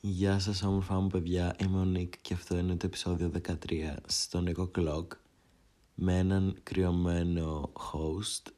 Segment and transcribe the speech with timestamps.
[0.00, 4.40] Γεια σας όμορφα μου παιδιά, είμαι ο Νίκ και αυτό είναι το επεισόδιο 13 στο
[4.40, 5.06] Νίκο Clock
[5.94, 8.52] με έναν κρυωμένο host.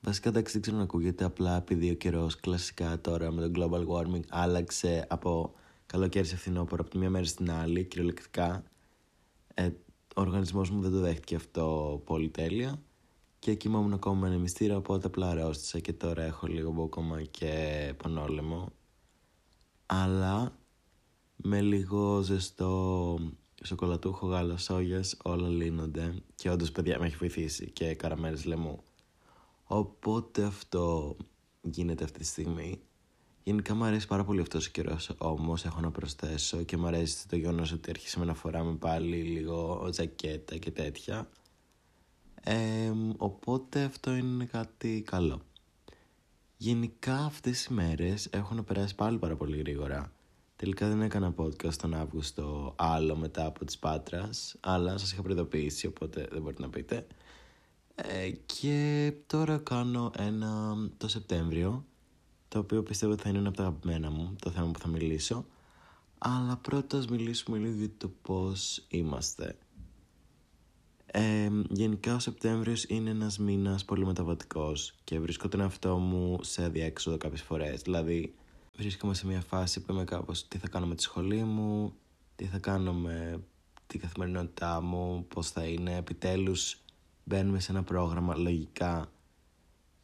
[0.00, 3.86] Βασικά εντάξει δεν ξέρω να ακούγεται απλά επειδή ο καιρός κλασικά τώρα με το global
[3.86, 5.54] warming άλλαξε από
[5.86, 8.64] καλοκαίρι σε φθινόπωρο από τη μία μέρα στην άλλη κυριολεκτικά.
[9.54, 9.70] Ε,
[10.18, 12.82] ο οργανισμός μου δεν το δέχτηκε αυτό πολύ τέλεια
[13.38, 17.94] και κοιμόμουν ακόμα με ένα μυστήρα οπότε απλά αρρώστησα και τώρα έχω λίγο μπόκομα και
[18.02, 18.72] πανόλεμο
[19.86, 20.58] αλλά
[21.36, 23.18] με λίγο ζεστό
[23.64, 28.82] σοκολατούχο γάλα σόγιας όλα λύνονται και όντως παιδιά με έχει βοηθήσει και καραμέλες λαιμού.
[29.64, 31.16] Οπότε αυτό
[31.60, 32.80] γίνεται αυτή τη στιγμή
[33.42, 37.28] Γενικά μου αρέσει πάρα πολύ αυτός ο καιρός όμως έχω να προσθέσω και μου αρέσει
[37.28, 41.28] το γεγονός ότι αρχίσαμε να φοράμε πάλι λίγο τζακέτα και τέτοια.
[42.42, 45.40] Ε, οπότε αυτό είναι κάτι καλό.
[46.56, 50.12] Γενικά αυτές οι μέρες έχουν περάσει πάλι πάρα πολύ γρήγορα.
[50.56, 55.86] Τελικά δεν έκανα podcast τον Αύγουστο άλλο μετά από τις Πάτρας, αλλά σας είχα προειδοποιήσει,
[55.86, 57.06] οπότε δεν μπορείτε να πείτε.
[57.94, 61.84] Ε, και τώρα κάνω ένα το Σεπτέμβριο,
[62.48, 64.88] το οποίο πιστεύω ότι θα είναι ένα από τα αγαπημένα μου, το θέμα που θα
[64.88, 65.44] μιλήσω.
[66.18, 69.56] Αλλά πρώτα μιλήσουμε λίγο για το πώς είμαστε.
[71.06, 76.64] Ε, γενικά ο Σεπτέμβριος είναι ένας μήνας πολύ μεταβατικός και βρίσκω τον εαυτό μου σε
[76.64, 77.82] αδιέξοδο κάποιες φορές.
[77.82, 78.34] Δηλαδή
[78.76, 81.94] βρίσκομαι σε μια φάση που είμαι κάπως τι θα κάνω με τη σχολή μου,
[82.36, 83.42] τι θα κάνω με
[83.86, 85.96] την καθημερινότητά μου, πώς θα είναι.
[85.96, 86.80] Επιτέλους
[87.24, 89.10] μπαίνουμε σε ένα πρόγραμμα λογικά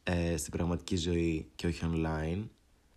[0.07, 2.43] ε, στην πραγματική ζωή και όχι online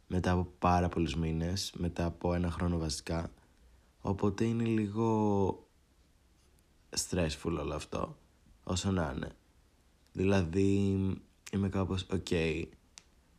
[0.06, 3.32] μετά από πάρα πολλούς μήνες, μετά από ένα χρόνο βασικά.
[4.00, 5.68] Οπότε είναι λίγο
[6.90, 8.16] stressful όλο αυτό,
[8.64, 9.32] όσο να είναι.
[10.12, 10.76] Δηλαδή
[11.52, 12.64] είμαι κάπως, ok,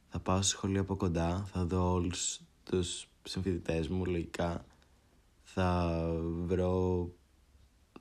[0.10, 4.66] θα πάω στο σχολείο από κοντά, θα δω όλους τους συμφοιτητές μου λογικά,
[5.42, 6.00] θα
[6.46, 7.10] βρω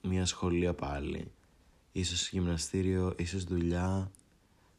[0.03, 1.33] μια σχολεία πάλι,
[1.93, 4.11] ίσως γυμναστήριο, ίσως δουλειά.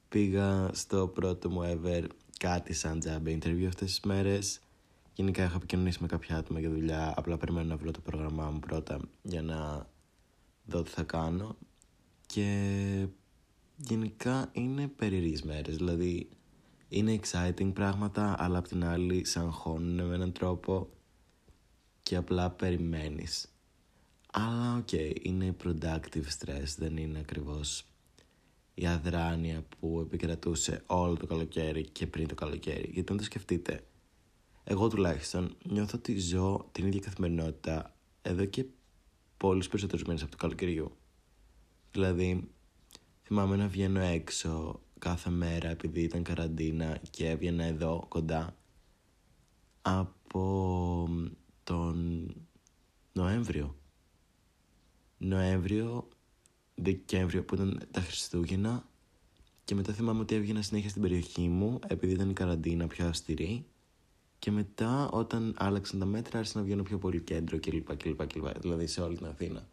[0.09, 2.03] Πήγα στο πρώτο μου ever
[2.37, 4.61] κάτι σαν job interview αυτές τις μέρες.
[5.13, 8.59] Γενικά έχω επικοινωνήσει με κάποια άτομα για δουλειά, απλά περιμένω να βρω το πρόγραμμά μου
[8.59, 9.89] πρώτα για να
[10.65, 11.57] δω τι θα κάνω.
[12.25, 13.07] Και
[13.75, 16.29] γενικά είναι περίεργες μέρες, δηλαδή
[16.89, 20.89] είναι exciting πράγματα, αλλά απ' την άλλη σε αγχώνουν με έναν τρόπο
[22.01, 23.47] και απλά περιμένεις.
[24.31, 27.88] Αλλά OK, okay, είναι productive stress, δεν είναι ακριβώς
[28.79, 32.89] η αδράνεια που επικρατούσε όλο το καλοκαίρι και πριν το καλοκαίρι.
[32.93, 33.83] Γιατί αν το σκεφτείτε,
[34.63, 38.65] εγώ τουλάχιστον νιώθω ότι ζω την ίδια καθημερινότητα εδώ και
[39.37, 40.97] πολλούς περισσότερους μήνες από το καλοκαιριού.
[41.91, 42.51] Δηλαδή,
[43.23, 48.55] θυμάμαι να βγαίνω έξω κάθε μέρα επειδή ήταν καραντίνα και έβγαινα εδώ κοντά
[49.81, 51.09] από
[51.63, 52.27] τον
[53.13, 53.75] Νοέμβριο.
[55.17, 56.07] Νοέμβριο,
[56.81, 58.87] Δεκέμβριο που ήταν τα Χριστούγεννα
[59.63, 63.65] και μετά θυμάμαι ότι έβγαινα συνέχεια στην περιοχή μου επειδή ήταν η καραντίνα πιο αυστηρή
[64.39, 67.95] και μετά όταν άλλαξαν τα μέτρα άρχισα να βγαίνω πιο πολύ κέντρο κλπ.
[67.95, 69.67] κλπ, κλπ δηλαδή σε όλη την Αθήνα.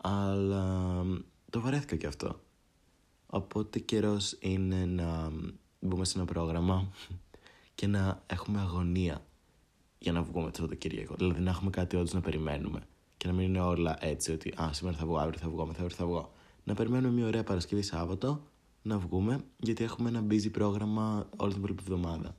[0.00, 1.02] Αλλά
[1.50, 2.40] το βαρέθηκα και αυτό.
[3.26, 5.32] Οπότε καιρός είναι να
[5.80, 6.92] μπούμε σε ένα πρόγραμμα
[7.74, 9.26] και να έχουμε αγωνία
[9.98, 11.14] για να βγούμε το Σαββατοκύριακο.
[11.14, 12.86] Δηλαδή να έχουμε κάτι όντως να περιμένουμε.
[13.26, 15.96] Και να μην είναι όλα έτσι ότι Α, σήμερα θα βγω, αύριο θα βγω, μεθαύριο
[15.96, 16.32] θα βγω.
[16.64, 18.42] Να περιμένουμε μια ωραία Παρασκευή Σάββατο
[18.82, 22.36] να βγούμε, γιατί έχουμε ένα busy πρόγραμμα όλη την υπόλοιπη εβδομάδα.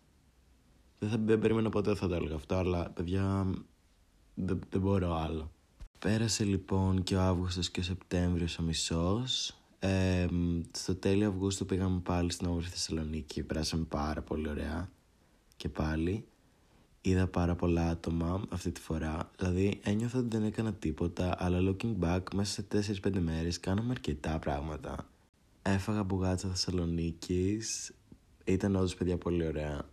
[0.99, 3.53] Δεν, θα, δεν περίμενα ποτέ θα το έλεγα αυτό, αλλά παιδιά
[4.33, 5.51] δεν, δεν μπορώ άλλο.
[5.99, 10.27] Πέρασε λοιπόν και ο Αύγουστος και ο Σεπτέμβριος ο μισός ε,
[10.71, 13.43] στο τέλειο Αυγούστου πήγαμε πάλι στην όμορφη Θεσσαλονίκη.
[13.43, 14.89] Περάσαμε πάρα πολύ ωραία
[15.57, 16.25] και πάλι.
[17.07, 19.31] Είδα πάρα πολλά άτομα αυτή τη φορά.
[19.37, 24.39] Δηλαδή ένιωθα ότι δεν έκανα τίποτα, αλλά looking back μέσα σε 4-5 μέρες κάναμε αρκετά
[24.39, 25.09] πράγματα.
[25.61, 27.93] Έφαγα μπουγάτσα Θεσσαλονίκης.
[28.43, 29.89] Ήταν όντως παιδιά πολύ ωραία.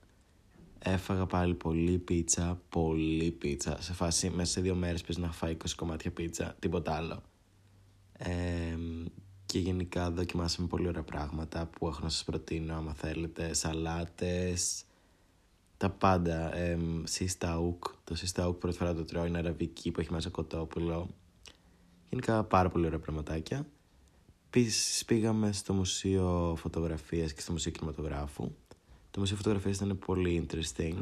[0.78, 3.82] Έφαγα πάλι πολύ πίτσα, πολύ πίτσα.
[3.82, 7.22] Σε φάση μέσα σε δύο μέρες πες να φάει 20 κομμάτια πίτσα, τίποτα άλλο.
[8.12, 8.76] Ε,
[9.46, 14.84] και γενικά δοκιμάσαμε πολύ ωραία πράγματα που έχω να σας προτείνω άμα θέλετε σαλάτες
[15.84, 20.30] τα πάντα ε, σισταούκ το σισταούκ πρώτη φορά το τρώω είναι αραβική που έχει μέσα
[20.30, 21.08] κοτόπουλο.
[22.10, 23.66] Γενικά πάρα πολύ ωραία πραγματάκια.
[24.46, 28.54] Επίσης πήγαμε στο Μουσείο Φωτογραφίας και στο Μουσείο Κινηματογράφου.
[29.10, 30.96] Το Μουσείο Φωτογραφίας ήταν πολύ interesting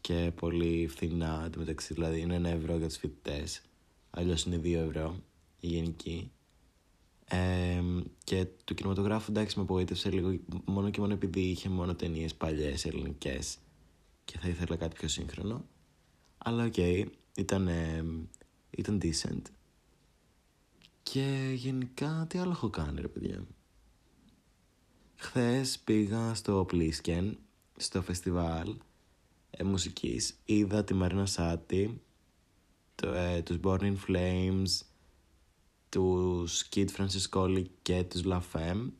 [0.00, 3.62] και πολύ φθηνά μεταξύ δηλαδή είναι ένα ευρώ για τους φοιτητές.
[4.10, 5.16] Αλλιώς είναι δύο ευρώ
[5.60, 6.30] η γενική.
[7.28, 7.82] Ε,
[8.24, 12.84] και το κινηματογράφο εντάξει με απογοήτευσε λίγο μόνο και μόνο επειδή είχε μόνο ταινίες παλιές
[12.84, 13.58] ελληνικές
[14.26, 15.64] και θα ήθελα κάτι πιο σύγχρονο.
[16.38, 17.04] Αλλά OK, okay,
[17.36, 17.68] ήταν,
[18.70, 19.42] ήταν decent.
[21.02, 23.46] Και γενικά τι άλλο έχω κάνει ρε παιδιά.
[25.16, 27.38] Χθες πήγα στο Πλίσκεν,
[27.76, 28.76] στο φεστιβάλ
[29.50, 30.38] ε, μουσικής.
[30.44, 32.00] Είδα τη Μαρίνα Σάτι,
[32.94, 34.66] το, ε, τους Born in Flames,
[35.88, 38.90] τους Kid Franciscoli και τους La Femme.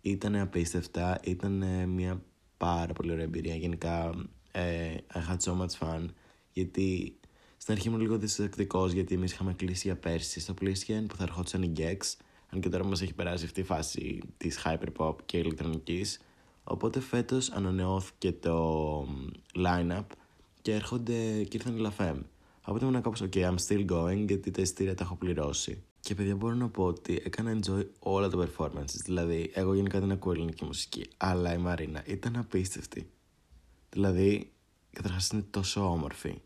[0.00, 2.22] Ήταν απίστευτα, ήταν μια
[2.56, 3.54] πάρα πολύ ωραία εμπειρία.
[3.54, 4.14] Γενικά,
[4.54, 6.04] ε, I had so much fun,
[6.52, 7.18] γιατί
[7.56, 11.22] στην αρχή ήμουν λίγο διστακτικό γιατί εμείς είχαμε κλείσει για πέρσι στο Plisken που θα
[11.22, 11.96] ερχόντουσαν οι Gex.
[12.48, 16.20] Αν και τώρα μας έχει περάσει αυτή η φάση της hyperpop και ηλεκτρονικής.
[16.64, 19.00] Οπότε φέτος ανανεώθηκε το
[19.54, 20.04] line-up
[20.62, 22.18] και έρχονται και ήρθαν οι Lafem.
[22.64, 25.82] Οπότε ήμουν κάπω OK, I'm still going γιατί τα ειστήρια τα έχω πληρώσει.
[26.00, 29.00] Και παιδιά μπορώ να πω ότι έκανα enjoy όλα τα performances.
[29.04, 33.08] Δηλαδή, εγώ γενικά δεν ακούω ελληνική μουσική, αλλά η Μαρίνα ήταν απίστευτη.
[33.94, 34.52] Δηλαδή,
[34.92, 36.40] καταρχάς είναι τόσο όμορφη.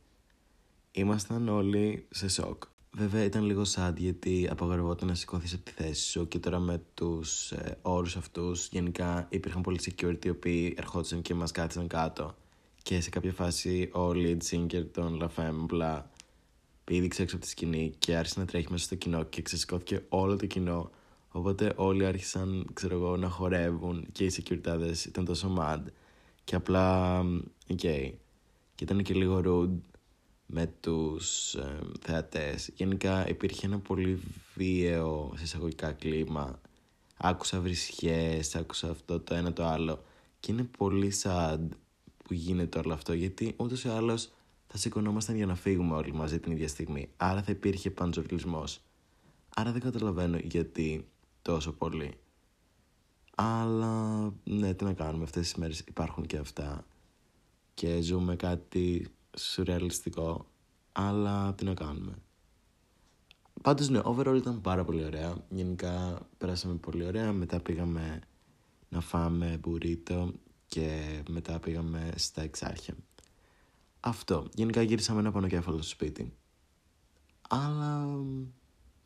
[0.92, 2.62] Ήμασταν όλοι σε σοκ.
[2.90, 6.82] Βέβαια ήταν λίγο sad γιατί απαγορευόταν να σηκώθεις από τη θέση σου και τώρα με
[6.94, 12.34] τους ε, όρους αυτούς γενικά υπήρχαν πολλοί security οι οποίοι ερχόντουσαν και μας κάθισαν κάτω.
[12.82, 16.10] Και σε κάποια φάση ο lead singer των La Femme απλά
[16.84, 20.36] πήδηξε έξω από τη σκηνή και άρχισε να τρέχει μέσα στο κοινό και ξεσηκώθηκε όλο
[20.36, 20.90] το κοινό.
[21.28, 25.82] Οπότε όλοι άρχισαν, ξέρω εγώ, να χορεύουν και οι security ήταν τόσο mad.
[26.48, 27.18] Και απλά,
[27.70, 27.78] OK.
[27.82, 28.12] Okay.
[28.74, 29.98] Και ήταν και λίγο rude
[30.46, 32.70] με τους ε, θεατές.
[32.74, 34.20] Γενικά υπήρχε ένα πολύ
[34.54, 36.60] βίαιο σε εισαγωγικά κλίμα.
[37.16, 40.04] Άκουσα βρισιές, άκουσα αυτό το ένα το άλλο.
[40.40, 41.68] Και είναι πολύ sad
[42.24, 44.30] που γίνεται όλο αυτό γιατί ούτως ή άλλως
[44.66, 47.08] θα σηκωνόμασταν για να φύγουμε όλοι μαζί την ίδια στιγμή.
[47.16, 48.80] Άρα θα υπήρχε πανζουρλισμός.
[49.54, 51.08] Άρα δεν καταλαβαίνω γιατί
[51.42, 52.18] τόσο πολύ.
[53.40, 56.86] Αλλά ναι, τι να κάνουμε, αυτές τις μέρες υπάρχουν και αυτά.
[57.74, 60.46] Και ζούμε κάτι σουρεαλιστικό,
[60.92, 62.12] αλλά τι να κάνουμε.
[63.62, 65.44] Πάντως ναι, overall ήταν πάρα πολύ ωραία.
[65.48, 67.32] Γενικά περάσαμε πολύ ωραία.
[67.32, 68.20] Μετά πήγαμε
[68.88, 70.32] να φάμε μπουρίτο
[70.66, 72.94] και μετά πήγαμε στα εξάρχεια.
[74.00, 74.46] Αυτό.
[74.54, 76.32] Γενικά γύρισαμε ένα πονοκέφαλο στο σπίτι.
[77.48, 78.06] Αλλά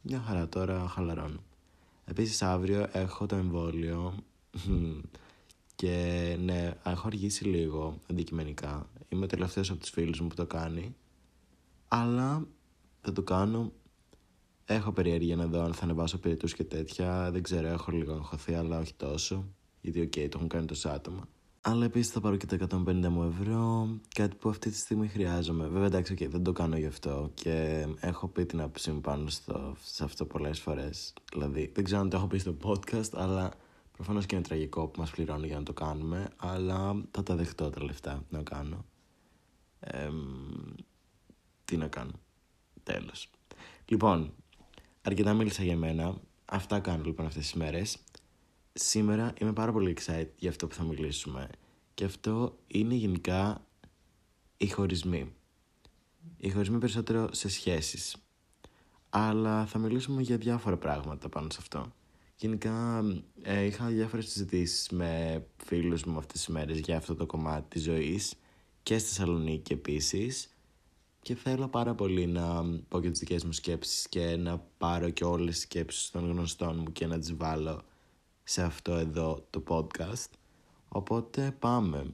[0.02, 1.42] μια χαρά τώρα χαλαρώνω.
[2.04, 4.14] Επίσης αύριο έχω το εμβόλιο
[5.74, 8.90] και ναι, έχω αργήσει λίγο αντικειμενικά.
[9.08, 10.96] Είμαι ο τελευταίος από τους φίλους μου που το κάνει.
[11.88, 12.46] Αλλά
[13.00, 13.72] θα το κάνω.
[14.64, 17.30] Έχω περιέργεια να δω αν θα ανεβάσω πυρετούς και τέτοια.
[17.30, 19.44] Δεν ξέρω, έχω λίγο αγχωθεί, αλλά όχι τόσο.
[19.80, 21.28] Γιατί, OK, okay, το έχουν κάνει τόσο άτομα.
[21.64, 23.88] Αλλά επίσης θα πάρω και τα 150 μου ευρώ.
[24.14, 25.66] Κάτι που αυτή τη στιγμή χρειάζομαι.
[25.66, 27.30] Βέβαια, εντάξει, okay, δεν το κάνω γι' αυτό.
[27.34, 31.12] Και έχω πει την άποψή μου πάνω στο, σε αυτό πολλές φορές.
[31.32, 33.52] Δηλαδή, δεν ξέρω αν το έχω πει στο podcast, αλλά
[34.02, 37.70] Προφανώς και είναι τραγικό που μας πληρώνει για να το κάνουμε, αλλά θα τα δεχτώ
[37.70, 38.84] τα λεφτά να κάνω.
[39.80, 40.08] Ε,
[41.64, 42.12] τι να κάνω.
[42.82, 43.30] Τέλος.
[43.86, 44.34] Λοιπόν,
[45.02, 46.14] αρκετά μίλησα για μένα.
[46.44, 47.98] Αυτά κάνω λοιπόν αυτές τις μέρες.
[48.72, 51.48] Σήμερα είμαι πάρα πολύ excited για αυτό που θα μιλήσουμε.
[51.94, 53.66] Και αυτό είναι γενικά
[54.56, 55.32] οι χωρισμοί.
[56.36, 58.16] Οι χωρισμοί περισσότερο σε σχέσεις.
[59.10, 61.92] Αλλά θα μιλήσουμε για διάφορα πράγματα πάνω σε αυτό.
[62.36, 63.04] Γενικά
[63.42, 67.82] ε, είχα διάφορες συζητήσεις με φίλους μου αυτές τις μέρες για αυτό το κομμάτι της
[67.82, 68.34] ζωής
[68.82, 70.48] και στη Θεσσαλονίκη επίσης
[71.22, 75.24] και θέλω πάρα πολύ να πω και τις δικές μου σκέψεις και να πάρω και
[75.24, 77.82] όλες τις σκέψεις των γνωστών μου και να τις βάλω
[78.44, 80.30] σε αυτό εδώ το podcast.
[80.88, 82.10] Οπότε πάμε.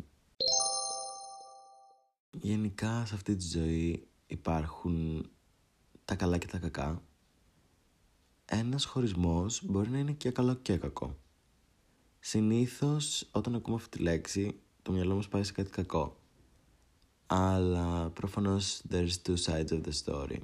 [2.30, 5.28] Γενικά σε αυτή τη ζωή υπάρχουν
[6.04, 7.02] τα καλά και τα κακά
[8.50, 11.16] ένας χωρισμός μπορεί να είναι και καλό και κακό.
[12.18, 16.16] Συνήθως όταν ακούμε αυτή τη λέξη το μυαλό μας πάει σε κάτι κακό.
[17.26, 20.38] Αλλά προφανώς there's two sides of the story.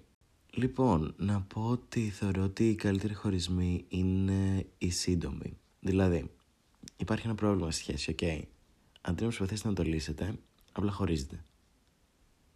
[0.50, 5.58] Λοιπόν, να πω ότι θεωρώ ότι οι καλύτεροι χωρισμοί είναι οι σύντομοι.
[5.84, 6.30] Δηλαδή,
[6.96, 8.42] υπάρχει ένα πρόβλημα στη σχέση, ok.
[9.00, 10.38] Αντί να προσπαθήσετε να το λύσετε,
[10.72, 11.44] απλά χωρίζετε.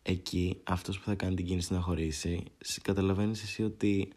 [0.02, 2.42] Εκεί, αυτός που θα κάνει την κίνηση να χωρίσει,
[2.82, 4.12] καταλαβαίνεις εσύ ότι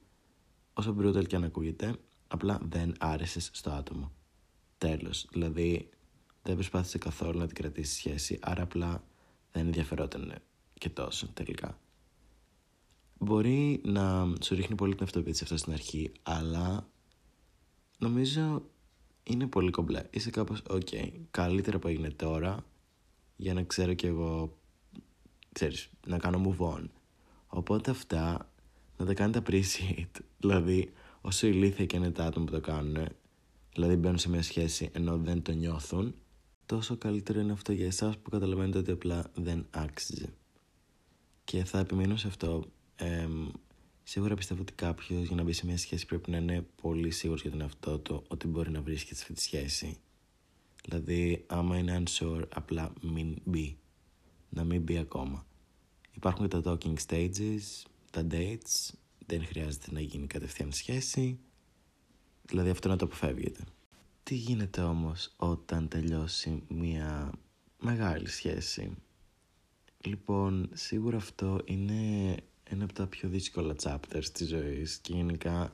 [0.73, 1.95] όσο brutal και αν ακούγεται,
[2.27, 4.11] απλά δεν άρεσες στο άτομο.
[4.77, 5.89] Τέλος, δηλαδή
[6.43, 9.03] δεν προσπάθησε καθόλου να την κρατήσει σχέση, άρα απλά
[9.51, 10.41] δεν ενδιαφερόταν
[10.73, 11.79] και τόσο τελικά.
[13.17, 16.87] Μπορεί να σου ρίχνει πολύ την αυτοποίηση αυτό στην αρχή, αλλά
[17.97, 18.70] νομίζω
[19.23, 20.03] είναι πολύ κομπλέ.
[20.09, 20.87] Είσαι κάπως, οκ,
[21.31, 22.65] καλύτερα που έγινε τώρα,
[23.35, 24.57] για να ξέρω κι εγώ,
[25.51, 26.83] ξέρεις, να κάνω move on.
[27.47, 28.51] Οπότε αυτά
[28.97, 30.19] να τα κάνετε appreciate.
[30.39, 33.07] Δηλαδή, όσο ηλίθια και είναι τα άτομα που το κάνουν,
[33.73, 36.15] δηλαδή μπαίνουν σε μια σχέση ενώ δεν το νιώθουν,
[36.65, 40.33] τόσο καλύτερο είναι αυτό για εσάς που καταλαβαίνετε ότι απλά δεν άξιζε.
[41.43, 42.63] Και θα επιμείνω σε αυτό.
[42.95, 43.27] Ε,
[44.11, 47.41] σίγουρα πιστεύω ότι κάποιος για να μπει σε μια σχέση πρέπει να είναι πολύ σίγουρος
[47.41, 49.97] για τον εαυτό του ότι μπορεί να βρίσκεται σε αυτή τη σχέση.
[50.83, 53.77] Δηλαδή, άμα είναι unsure, απλά μην μπει.
[54.49, 55.45] Να μην μπει ακόμα.
[56.11, 58.93] Υπάρχουν και τα talking stages, τα dates,
[59.25, 61.39] δεν χρειάζεται να γίνει κατευθείαν σχέση.
[62.41, 63.63] Δηλαδή αυτό να το αποφεύγετε.
[64.23, 67.33] Τι γίνεται όμως όταν τελειώσει μια
[67.79, 68.95] μεγάλη σχέση;
[70.05, 72.35] Λοιπόν, σίγουρα αυτό είναι
[72.71, 75.73] ένα από τα πιο δύσκολα chapters της ζωής και γενικά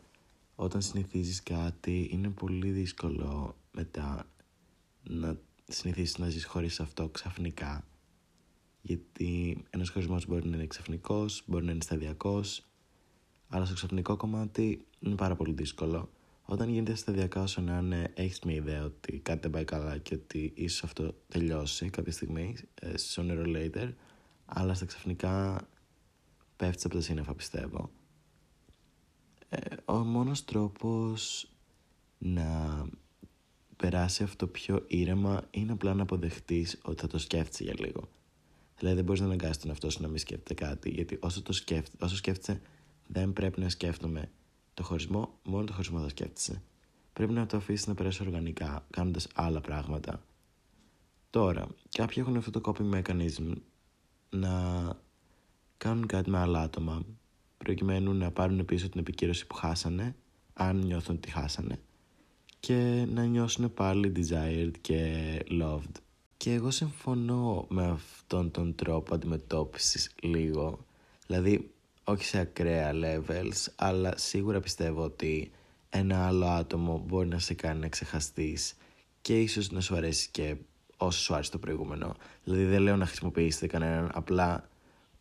[0.55, 4.29] όταν συνηθίζεις κάτι είναι πολύ δύσκολο μετά
[5.03, 7.87] να συνηθίσεις να ζεις χωρίς αυτό ξαφνικά.
[8.81, 12.65] Γιατί ένας χωρισμός μπορεί να είναι ξαφνικός, μπορεί να είναι σταδιακός
[13.47, 16.09] αλλά στο ξαφνικό κομμάτι είναι πάρα πολύ δύσκολο.
[16.45, 20.15] Όταν γίνεται σταδιακά όσο να είναι έχεις μια ιδέα ότι κάτι δεν πάει καλά και
[20.15, 23.93] ότι ίσως αυτό τελειώσει κάποια στιγμή ε, sooner or later
[24.45, 25.67] αλλά στα ξαφνικά
[26.57, 27.89] πέφτεις από τα σύννεφα πιστεύω
[29.49, 31.49] ε, ο μόνος τρόπος
[32.17, 32.81] να
[33.75, 38.09] περάσει αυτό πιο ήρεμα είναι απλά να αποδεχτείς ότι θα το σκέφτεσαι για λίγο
[38.77, 41.53] δηλαδή δεν μπορείς να αναγκάσεις τον εαυτό σου να μην σκέφτεται κάτι γιατί όσο, το
[41.53, 42.61] σκέφτε, όσο σκέφτεσαι
[43.07, 44.31] δεν πρέπει να σκέφτομαι
[44.77, 46.61] το χωρισμό, μόνο το χωρισμό θα σκέφτεσαι.
[47.13, 50.23] Πρέπει να το αφήσεις να περάσει οργανικά, κάνοντας άλλα πράγματα.
[51.29, 53.53] Τώρα, κάποιοι έχουν αυτό το coping mechanism
[54.29, 54.87] να
[55.77, 57.05] κάνουν κάτι με άλλα άτομα,
[57.57, 60.15] προκειμένου να πάρουν πίσω την επικύρωση που χάσανε,
[60.53, 61.79] αν νιώθουν ότι χάσανε,
[62.59, 66.01] και να νιώσουν πάλι desired και loved.
[66.37, 70.85] Και εγώ συμφωνώ με αυτόν τον τρόπο αντιμετώπισης λίγο.
[71.27, 71.71] Δηλαδή,
[72.03, 75.51] όχι σε ακραία levels, αλλά σίγουρα πιστεύω ότι
[75.89, 78.75] ένα άλλο άτομο μπορεί να σε κάνει να ξεχαστείς
[79.21, 80.55] και ίσως να σου αρέσει και
[80.97, 82.15] όσο σου άρεσε το προηγούμενο.
[82.43, 84.69] Δηλαδή δεν λέω να χρησιμοποιήσετε κανέναν, απλά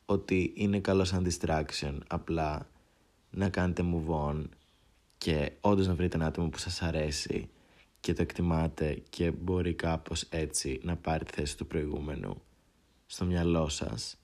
[0.07, 2.71] ότι είναι καλός σαν distraction, απλά
[3.31, 4.45] να κάνετε move on
[5.19, 7.49] και όντως να βρείτε ένα άτομο που σας αρέσει
[8.01, 12.43] και το εκτιμάτε και μπορεί κάπως έτσι να πάρει τη θέση του προηγούμενου
[13.07, 14.17] στο μυαλό σας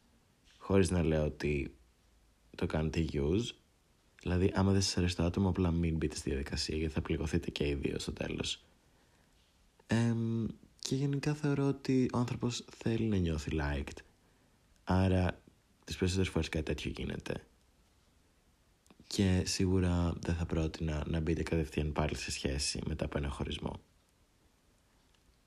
[0.58, 1.74] χωρίς να λέω ότι
[2.56, 3.54] το κάνετε use.
[4.22, 7.50] Δηλαδή, άμα δεν σας αρέσει το άτομο, απλά μην μπείτε στη διαδικασία γιατί θα πληγωθείτε
[7.50, 8.64] και οι δύο στο τέλος.
[9.86, 10.14] Ε,
[10.78, 13.98] και γενικά θεωρώ ότι ο άνθρωπος θέλει να νιώθει liked.
[14.84, 15.41] Άρα,
[15.84, 17.46] τις περισσότερες φορές κάτι τέτοιο γίνεται.
[19.06, 23.80] Και σίγουρα δεν θα πρότεινα να μπείτε κατευθείαν πάλι σε σχέση μετά από ένα χωρισμό.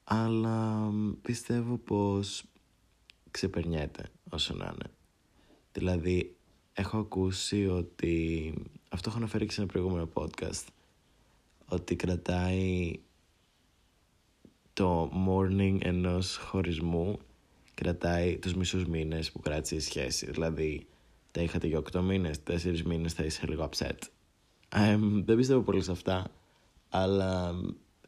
[0.04, 0.90] Αλλά
[1.22, 2.44] πιστεύω πως
[3.32, 4.92] ξεπερνιέται όσο να είναι.
[5.72, 6.36] Δηλαδή,
[6.74, 8.54] έχω ακούσει ότι
[8.90, 10.66] αυτό έχω αναφέρει και σε ένα προηγούμενο podcast
[11.66, 13.00] ότι κρατάει
[14.74, 17.20] το morning ενός χωρισμού
[17.76, 20.88] κρατάει τους μισούς μήνες που κράτησε η σχέση δηλαδή
[21.32, 23.98] τα είχατε για 8 μήνες, 4 μήνες θα είσαι λίγο upset
[25.26, 26.32] δεν πιστεύω πολύ σε αυτά
[26.90, 27.54] αλλά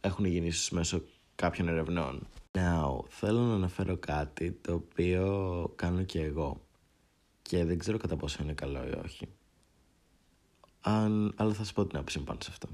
[0.02, 1.04] έχουν γίνει ίσως μέσω
[1.36, 6.62] κάποιων ερευνών Now, θέλω να αναφέρω κάτι το οποίο κάνω και εγώ
[7.42, 9.28] και δεν ξέρω κατά πόσο είναι καλό ή όχι.
[10.82, 12.68] Αν, αλλά θα σας πω την άποψη μου πάνω σε αυτό.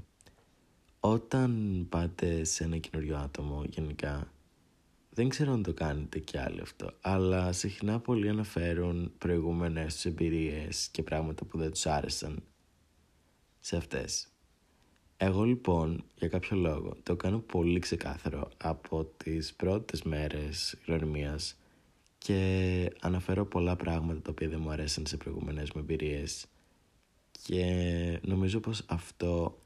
[1.00, 4.32] Όταν πάτε σε ένα καινούριο άτομο, γενικά,
[5.14, 10.88] δεν ξέρω αν το κάνετε κι άλλοι αυτό, αλλά συχνά πολλοί αναφέρουν προηγούμενες τους εμπειρίες
[10.88, 12.42] και πράγματα που δεν τους άρεσαν
[13.60, 14.28] σε αυτές.
[15.16, 21.56] Εγώ λοιπόν, για κάποιο λόγο, το κάνω πολύ ξεκάθαρο από τις πρώτες μέρες γνωριμίας
[22.18, 26.46] και αναφέρω πολλά πράγματα τα οποία δεν μου αρέσαν σε προηγούμενες μου εμπειρίες
[27.42, 29.58] και νομίζω πως αυτό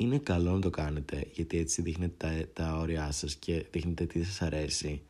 [0.00, 4.24] είναι καλό να το κάνετε γιατί έτσι δείχνετε τα, τα όρια σας και δείχνετε τι
[4.24, 5.02] σας αρέσει.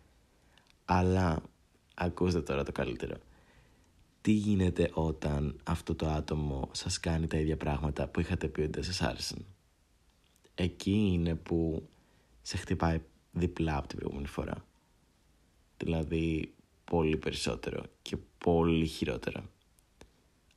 [0.85, 1.42] Αλλά
[1.95, 3.16] ακούστε τώρα το καλύτερο.
[4.21, 8.71] Τι γίνεται όταν αυτό το άτομο σας κάνει τα ίδια πράγματα που είχατε πει ότι
[8.71, 9.45] δεν σας άρεσαν;
[10.54, 11.88] Εκεί είναι που
[12.42, 13.00] σε χτυπάει
[13.33, 14.64] διπλά από την προηγούμενη φορά.
[15.76, 16.54] Δηλαδή
[16.85, 19.42] πολύ περισσότερο και πολύ χειρότερο.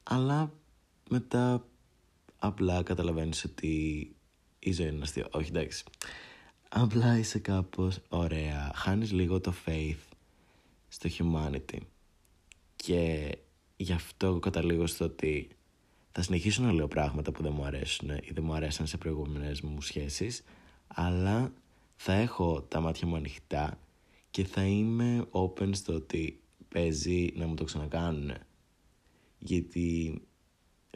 [0.04, 0.54] Αλλά
[1.10, 1.66] μετά
[2.38, 4.16] απλά καταλαβαίνεις ότι
[4.64, 5.28] η ζωή είναι αστείο.
[5.32, 5.84] Όχι εντάξει.
[6.70, 8.72] Απλά είσαι κάπως ωραία.
[8.76, 10.16] Χάνεις λίγο το faith
[10.88, 11.78] στο humanity.
[12.76, 13.32] Και
[13.78, 15.48] γι' αυτό καταλήγω στο ότι
[16.12, 19.62] θα συνεχίσω να λέω πράγματα που δεν μου αρέσουν ή δεν μου αρέσαν σε προηγούμενες
[19.62, 20.44] μου σχέσεις
[20.88, 21.54] αλλά
[21.96, 23.80] θα έχω τα μάτια μου ανοιχτά
[24.32, 28.34] και θα είμαι open στο ότι παίζει να μου το ξανακάνουν.
[29.40, 30.22] Γιατί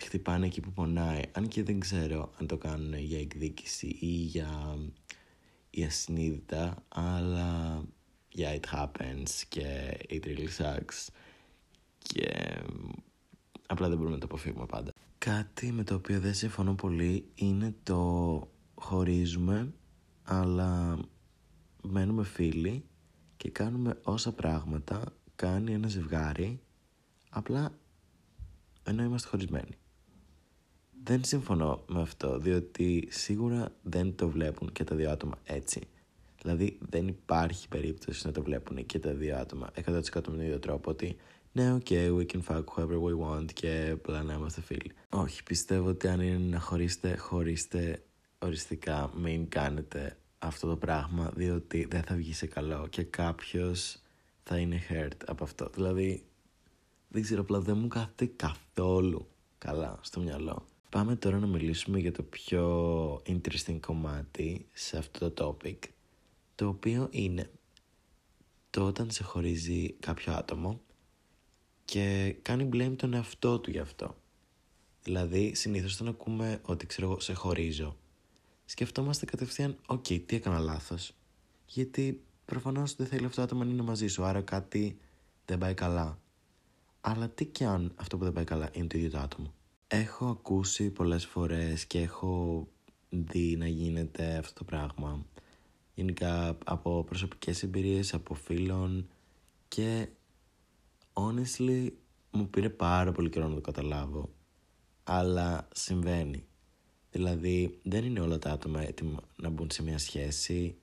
[0.01, 1.21] χτυπάνε εκεί που πονάει.
[1.31, 4.77] Αν και δεν ξέρω αν το κάνουν για εκδίκηση ή για
[5.69, 7.81] η ασυνείδητα, αλλά
[8.35, 11.07] yeah, it happens και it really sucks
[11.97, 12.61] και
[13.67, 14.91] απλά δεν μπορούμε να το αποφύγουμε πάντα.
[15.17, 19.73] Κάτι με το οποίο δεν συμφωνώ πολύ είναι το χωρίζουμε
[20.23, 20.99] αλλά
[21.81, 22.85] μένουμε φίλοι
[23.37, 26.59] και κάνουμε όσα πράγματα κάνει ένα ζευγάρι
[27.29, 27.77] απλά
[28.83, 29.77] ενώ είμαστε χωρισμένοι.
[31.07, 35.81] Δεν συμφωνώ με αυτό, διότι σίγουρα δεν το βλέπουν και τα δύο άτομα έτσι.
[36.41, 40.59] Δηλαδή δεν υπάρχει περίπτωση να το βλέπουν και τα δύο άτομα 100% με τον ίδιο
[40.59, 41.15] τρόπο ότι
[41.51, 44.91] ναι, OK, okay, we can fuck whoever we want και απλά να είμαστε φίλοι.
[45.09, 48.03] Όχι, πιστεύω ότι αν είναι να χωρίσετε, χωρίστε
[48.39, 54.01] οριστικά, μην κάνετε αυτό το πράγμα, διότι δεν θα βγει σε καλό και κάποιος
[54.43, 55.69] θα είναι hurt από αυτό.
[55.73, 56.25] Δηλαδή,
[57.07, 60.65] δεν ξέρω, απλά δεν μου κάθεται καθόλου καλά στο μυαλό.
[60.89, 65.77] Πάμε τώρα να μιλήσουμε για το πιο interesting κομμάτι σε αυτό το topic,
[66.55, 67.51] το οποίο είναι
[68.69, 70.81] το όταν σε χωρίζει κάποιο άτομο
[71.85, 74.15] και κάνει blame τον εαυτό του γι' αυτό.
[75.03, 77.97] Δηλαδή, συνήθως όταν ακούμε ότι ξέρω εγώ σε χωρίζω,
[78.65, 81.13] σκεφτόμαστε κατευθείαν, OK, okay, τι έκανα λάθος.
[81.65, 84.97] Γιατί προφανώς δεν θέλει αυτό το άτομο να είναι μαζί σου, άρα κάτι
[85.45, 86.19] δεν πάει καλά.
[87.01, 89.53] Αλλά τι κι αν αυτό που δεν πάει καλά είναι το ίδιο το άτομο.
[89.87, 92.67] Έχω ακούσει πολλές φορές και έχω
[93.09, 95.25] δει να γίνεται αυτό το πράγμα.
[95.93, 99.09] Γενικά από προσωπικές εμπειρίες, από φίλων
[99.67, 100.09] και
[101.13, 101.91] honestly
[102.31, 104.29] μου πήρε πάρα πολύ καιρό να το καταλάβω.
[105.03, 106.45] Αλλά συμβαίνει.
[107.11, 110.77] Δηλαδή δεν είναι όλα τα άτομα έτοιμα να μπουν σε μια σχέση.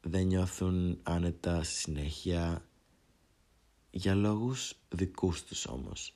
[0.00, 2.68] Δεν νιώθουν άνετα στη συνέχεια.
[3.90, 6.14] Για λόγους δικούς τους όμως.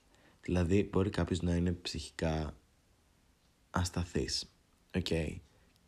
[0.49, 2.57] Δηλαδή μπορεί κάποιος να είναι ψυχικά
[3.71, 4.53] ασταθής.
[4.91, 5.37] Okay.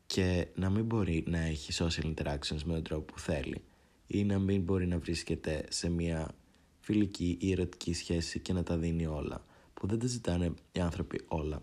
[0.06, 3.64] Και να μην μπορεί να έχει social interactions με τον τρόπο που θέλει.
[4.06, 6.34] Ή να μην μπορεί να βρίσκεται σε μια
[6.80, 9.44] φιλική ή ερωτική σχέση και να τα δίνει όλα.
[9.74, 11.62] Που δεν τα ζητάνε οι άνθρωποι όλα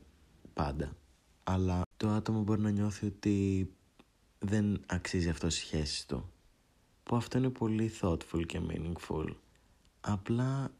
[0.53, 0.97] πάντα.
[1.43, 3.69] Αλλά το άτομο μπορεί να νιώθει ότι
[4.39, 6.31] δεν αξίζει αυτό η σχέση του.
[7.03, 9.35] Που αυτό είναι πολύ thoughtful και meaningful.
[10.01, 10.71] Απλά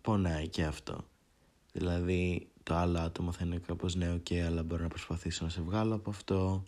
[0.00, 1.04] πονάει και αυτό.
[1.76, 5.60] Δηλαδή το άλλο άτομο θα είναι κάπως νέο και αλλά μπορώ να προσπαθήσω να σε
[5.60, 6.62] βγάλω από αυτό.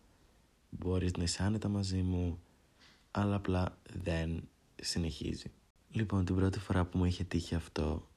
[0.71, 2.39] Μπορείς να είσαι άνετα μαζί μου.
[3.11, 4.49] Αλλά απλά δεν
[4.83, 5.51] συνεχίζει.
[5.91, 8.09] Λοιπόν, την πρώτη φορά που μου είχε τύχει αυτό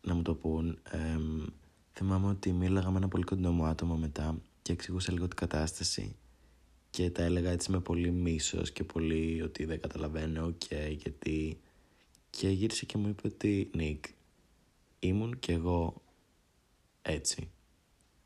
[0.00, 1.44] να μου το πούν, εμ,
[1.92, 6.16] θυμάμαι ότι μίλαγα με ένα πολύ κοντινό μου άτομο μετά και εξηγούσα λίγο την κατάσταση
[6.90, 11.60] και τα έλεγα έτσι με πολύ μίσος και πολύ ότι δεν καταλαβαίνω και γιατί
[12.30, 14.04] και γύρισε και μου είπε ότι Νίκ,
[14.98, 16.02] ήμουν κι εγώ
[17.02, 17.50] έτσι.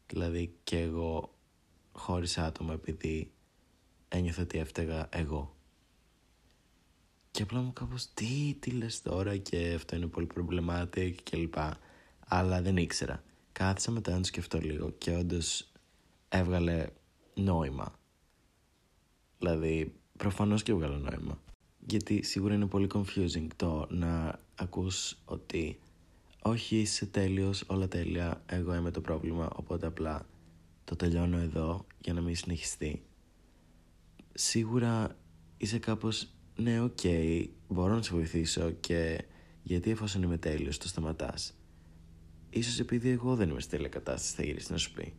[0.07, 1.35] Δηλαδή και εγώ
[1.93, 3.33] χώρισα άτομα επειδή
[4.09, 5.57] ένιωθα ότι έφταιγα εγώ.
[7.31, 11.79] Και απλά μου κάπως τι, τι λες τώρα και αυτό είναι πολύ problematic και λοιπά.
[12.29, 13.23] Αλλά δεν ήξερα.
[13.53, 15.73] Κάθισα μετά να το σκεφτώ λίγο και όντως
[16.29, 16.87] έβγαλε
[17.35, 17.99] νόημα.
[19.39, 21.41] Δηλαδή προφανώς και έβγαλε νόημα.
[21.87, 25.81] Γιατί σίγουρα είναι πολύ confusing το να ακούς ότι
[26.43, 30.27] όχι είσαι τέλειος, όλα τέλεια, εγώ είμαι το πρόβλημα, οπότε απλά
[30.85, 33.03] το τελειώνω εδώ για να μην συνεχιστεί.
[34.33, 35.17] Σίγουρα
[35.57, 39.25] είσαι κάπως ναι, okay, μπορώ να σε βοηθήσω και
[39.63, 41.55] γιατί εφόσον είμαι τέλειος το σταματάς.
[42.51, 45.15] Ίσως επειδή εγώ δεν είμαι στη τέλεια κατάσταση θα γυρίσει να σου πει.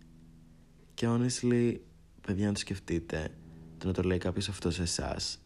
[0.93, 1.77] Και honestly,
[2.21, 3.37] παιδιά να το σκεφτείτε,
[3.77, 5.41] το να το λέει κάποιος αυτός σε εσάς.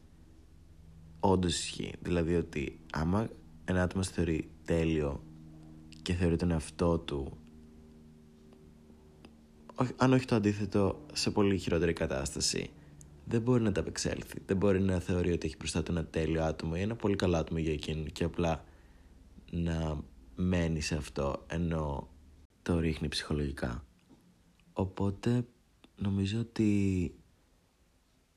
[1.19, 1.93] όντως ισχύει.
[2.01, 3.29] Δηλαδή ότι άμα
[3.65, 5.23] ένα άτομο σε θεωρεί τέλειο
[6.07, 7.37] και θεωρεί τον εαυτό του
[9.95, 12.69] αν όχι το αντίθετο σε πολύ χειρότερη κατάσταση
[13.25, 14.41] δεν μπορεί να τα απεξέλθει.
[14.45, 17.37] Δεν μπορεί να θεωρεί ότι έχει μπροστά του ένα τέλειο άτομο ή ένα πολύ καλό
[17.37, 18.63] άτομο για εκείνον και απλά
[19.51, 20.03] να
[20.35, 22.09] μένει σε αυτό ενώ
[22.61, 23.85] το ρίχνει ψυχολογικά.
[24.73, 25.45] Οπότε
[25.95, 27.13] νομίζω ότι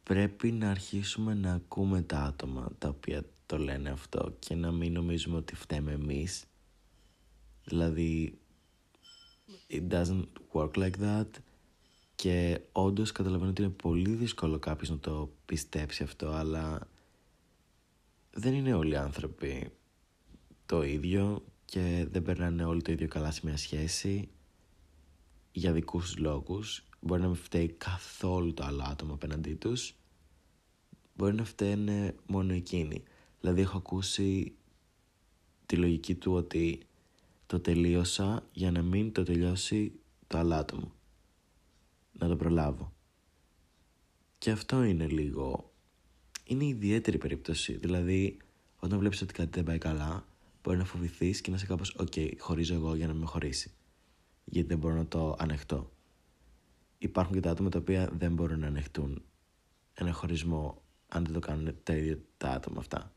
[0.03, 4.93] πρέπει να αρχίσουμε να ακούμε τα άτομα τα οποία το λένε αυτό και να μην
[4.93, 6.45] νομίζουμε ότι φταίμε εμείς.
[7.71, 8.39] Δηλαδή,
[9.71, 11.29] it doesn't work like that
[12.15, 16.89] και όντως καταλαβαίνω ότι είναι πολύ δύσκολο κάποιος να το πιστέψει αυτό, αλλά
[18.31, 19.73] δεν είναι όλοι οι άνθρωποι
[20.67, 24.29] το ίδιο και δεν περνάνε όλοι το ίδιο καλά σε μια σχέση
[25.53, 26.85] για δικούς τους λόγους.
[27.01, 29.95] Μπορεί να μην φταίει καθόλου το άλλο άτομο απέναντί τους.
[31.15, 33.03] Μπορεί να φταίνε μόνο εκείνοι.
[33.41, 34.55] Δηλαδή έχω ακούσει
[35.67, 36.81] τη λογική του ότι
[37.51, 39.93] το τελείωσα για να μην το τελειώσει
[40.27, 40.93] το άλλο άτομο.
[42.13, 42.93] Να το προλάβω.
[44.39, 45.73] Και αυτό είναι λίγο...
[46.45, 47.77] Είναι ιδιαίτερη περίπτωση.
[47.77, 48.37] Δηλαδή,
[48.77, 50.27] όταν βλέπεις ότι κάτι δεν πάει καλά,
[50.63, 53.73] μπορεί να φοβηθείς και να είσαι κάπως «Ok, χωρίζω εγώ για να με χωρίσει».
[54.45, 55.93] Γιατί δεν μπορώ να το ανεχτώ.
[56.99, 59.23] Υπάρχουν και τα άτομα τα οποία δεν μπορούν να ανεχτούν
[59.95, 63.15] ένα χωρισμό αν δεν το κάνουν τα ίδια τα άτομα αυτά.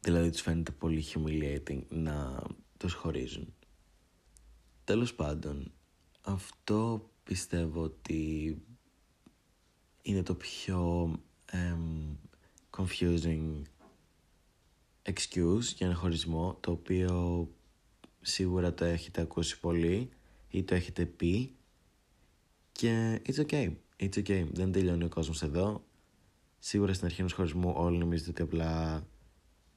[0.00, 2.42] Δηλαδή τους φαίνεται πολύ humiliating να
[2.76, 3.54] τους χωρίζουν.
[4.84, 5.72] Τέλος πάντων,
[6.22, 8.62] αυτό πιστεύω ότι
[10.02, 11.10] είναι το πιο
[11.52, 12.16] um,
[12.70, 13.62] confusing
[15.02, 17.48] excuse για ένα χωρισμό το οποίο
[18.20, 20.08] σίγουρα το έχετε ακούσει πολύ
[20.48, 21.54] ή το έχετε πει.
[22.72, 25.84] Και it's okay, it's okay, δεν τελειώνει ο κόσμος εδώ.
[26.58, 29.06] Σίγουρα στην αρχή ενός χωρισμού όλοι νομίζετε ότι απλά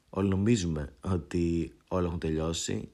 [0.09, 2.91] όλοι νομίζουμε ότι όλα έχουν τελειώσει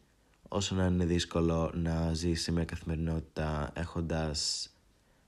[0.53, 4.69] όσο να είναι δύσκολο να ζήσει μια καθημερινότητα έχοντας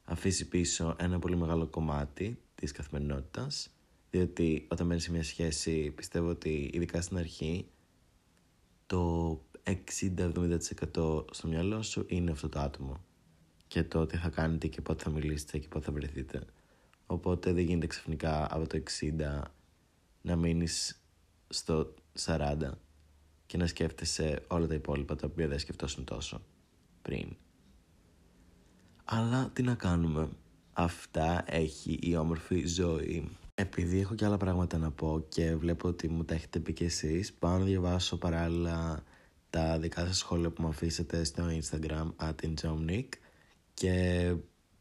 [0.04, 3.70] αφήσει πίσω ένα πολύ μεγάλο κομμάτι της καθημερινότητας
[4.10, 7.68] διότι όταν μένεις σε μια σχέση πιστεύω ότι ειδικά στην αρχή
[8.86, 10.58] το 60-70%
[11.32, 12.98] στο μυαλό σου είναι αυτό το άτομο.
[13.68, 16.44] Και το τι θα κάνετε και πότε θα μιλήσετε και πότε θα βρεθείτε.
[17.06, 19.42] Οπότε δεν γίνεται ξαφνικά από το 60
[20.22, 21.02] να μείνεις
[21.50, 21.94] στο
[22.26, 22.58] 40
[23.46, 26.42] και να σκέφτεσαι όλα τα υπόλοιπα τα οποία δεν σκεφτόσουν τόσο
[27.02, 27.36] πριν.
[29.06, 30.30] Αλλά τι να κάνουμε.
[30.74, 33.30] Αυτά έχει η όμορφη ζωή.
[33.56, 36.86] Επειδή έχω και άλλα πράγματα να πω και βλέπω ότι μου τα έχετε πει και
[36.86, 39.04] εσείς, πάω να διαβάσω παράλληλα
[39.50, 43.06] τα δικά σας σχόλια που μου αφήσετε στο Instagram at
[43.74, 44.34] και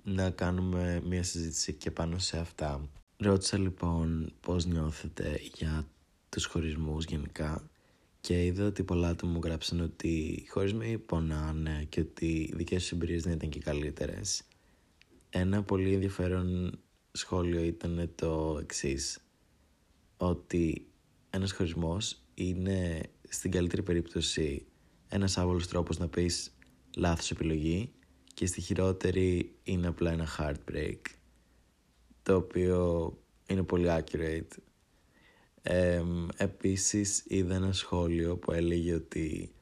[0.03, 2.89] να κάνουμε μια συζήτηση και πάνω σε αυτά.
[3.17, 5.87] Ρώτησα λοιπόν πώς νιώθετε για
[6.29, 7.71] τους χωρισμούς γενικά
[8.25, 12.83] και είδα ότι πολλά άτομα μου γράψαν ότι οι χωρισμοί πονάνε και ότι οι δικές
[12.83, 14.43] τους εμπειρίες δεν ήταν και καλύτερες.
[15.31, 16.79] Ένα πολύ ενδιαφέρον
[17.13, 19.19] σχόλιο ήταν το εξής.
[20.17, 20.87] ότι
[21.31, 24.67] ένας χωρισμός είναι στην καλύτερη περίπτωση
[25.09, 26.57] ένας άβολος τρόπος να πεις
[26.97, 27.93] λάθος επιλογή
[28.35, 31.01] και στη χειρότερη είναι απλά ένα heartbreak
[32.23, 33.13] το οποίο
[33.47, 34.57] είναι πολύ accurate
[35.67, 36.03] ε,
[36.37, 39.53] επίσης είδα ένα σχόλιο που έλεγε ότι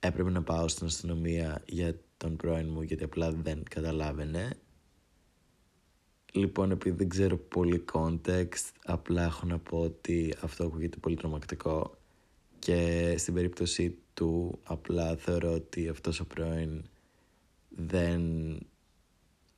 [0.00, 4.56] έπρεπε να πάω στην αστυνομία για τον πρώην μου γιατί απλά δεν καταλάβαινε.
[6.32, 11.98] Λοιπόν, επειδή δεν ξέρω πολύ context, απλά έχω να πω ότι αυτό ακούγεται πολύ τρομακτικό
[12.58, 16.84] και στην περίπτωση του απλά θεωρώ ότι αυτός ο πρώην
[17.68, 18.22] δεν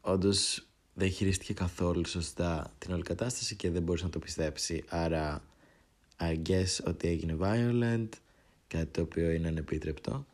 [0.01, 5.43] όντως δεν χειρίστηκε καθόλου σωστά την όλη κατάσταση και δεν μπορούσε να το πιστέψει άρα
[6.21, 8.09] I guess ότι έγινε violent,
[8.67, 10.27] κάτι το οποίο είναι ανεπίτρεπτο.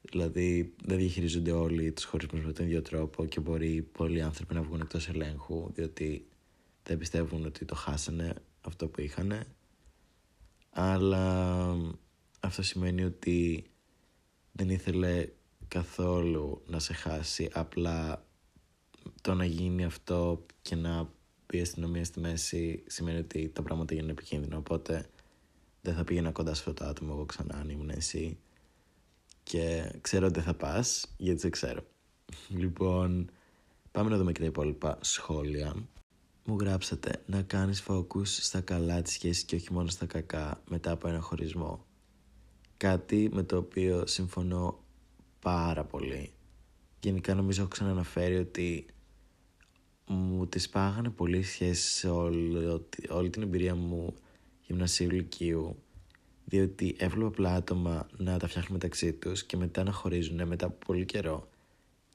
[0.00, 4.62] Δηλαδή δεν διαχειρίζονται όλοι τους χωρισμούς με τον ίδιο τρόπο και μπορεί πολλοί άνθρωποι να
[4.62, 6.26] βγουν εκτός ελέγχου διότι
[6.82, 9.44] δεν πιστεύουν ότι το χάσανε αυτό που είχαν.
[10.70, 11.76] Αλλά
[12.40, 13.64] αυτό σημαίνει ότι
[14.52, 15.28] δεν ήθελε
[15.68, 18.26] καθόλου να σε χάσει απλά
[19.20, 21.10] το να γίνει αυτό και να
[21.48, 24.56] πει η αστυνομία στη μέση σημαίνει ότι τα πράγματα γίνουν επικίνδυνα.
[24.56, 25.06] Οπότε
[25.80, 28.38] δεν θα πήγαινα κοντά σε αυτό το άτομο εγώ ξανά αν ήμουν εσύ.
[29.42, 31.84] Και ξέρω ότι δεν θα πας, γιατί δεν ξέρω.
[32.62, 33.30] Λοιπόν,
[33.90, 35.74] πάμε να δούμε και τα υπόλοιπα σχόλια.
[36.44, 40.90] Μου γράψατε να κάνεις focus στα καλά της σχέσης και όχι μόνο στα κακά μετά
[40.90, 41.84] από ένα χωρισμό.
[42.76, 44.78] Κάτι με το οποίο συμφωνώ
[45.40, 46.32] πάρα πολύ.
[47.00, 48.86] Γενικά νομίζω έχω ξαναναφέρει ότι
[50.08, 54.14] μου τις πάγανε πολύ σχέσεις σε όλη, όλη την εμπειρία μου
[54.66, 55.76] γυμνασίου λυκείου
[56.48, 60.76] διότι έβλεπα απλά άτομα να τα φτιάχνουν μεταξύ τους και μετά να χωρίζουν μετά από
[60.86, 61.48] πολύ καιρό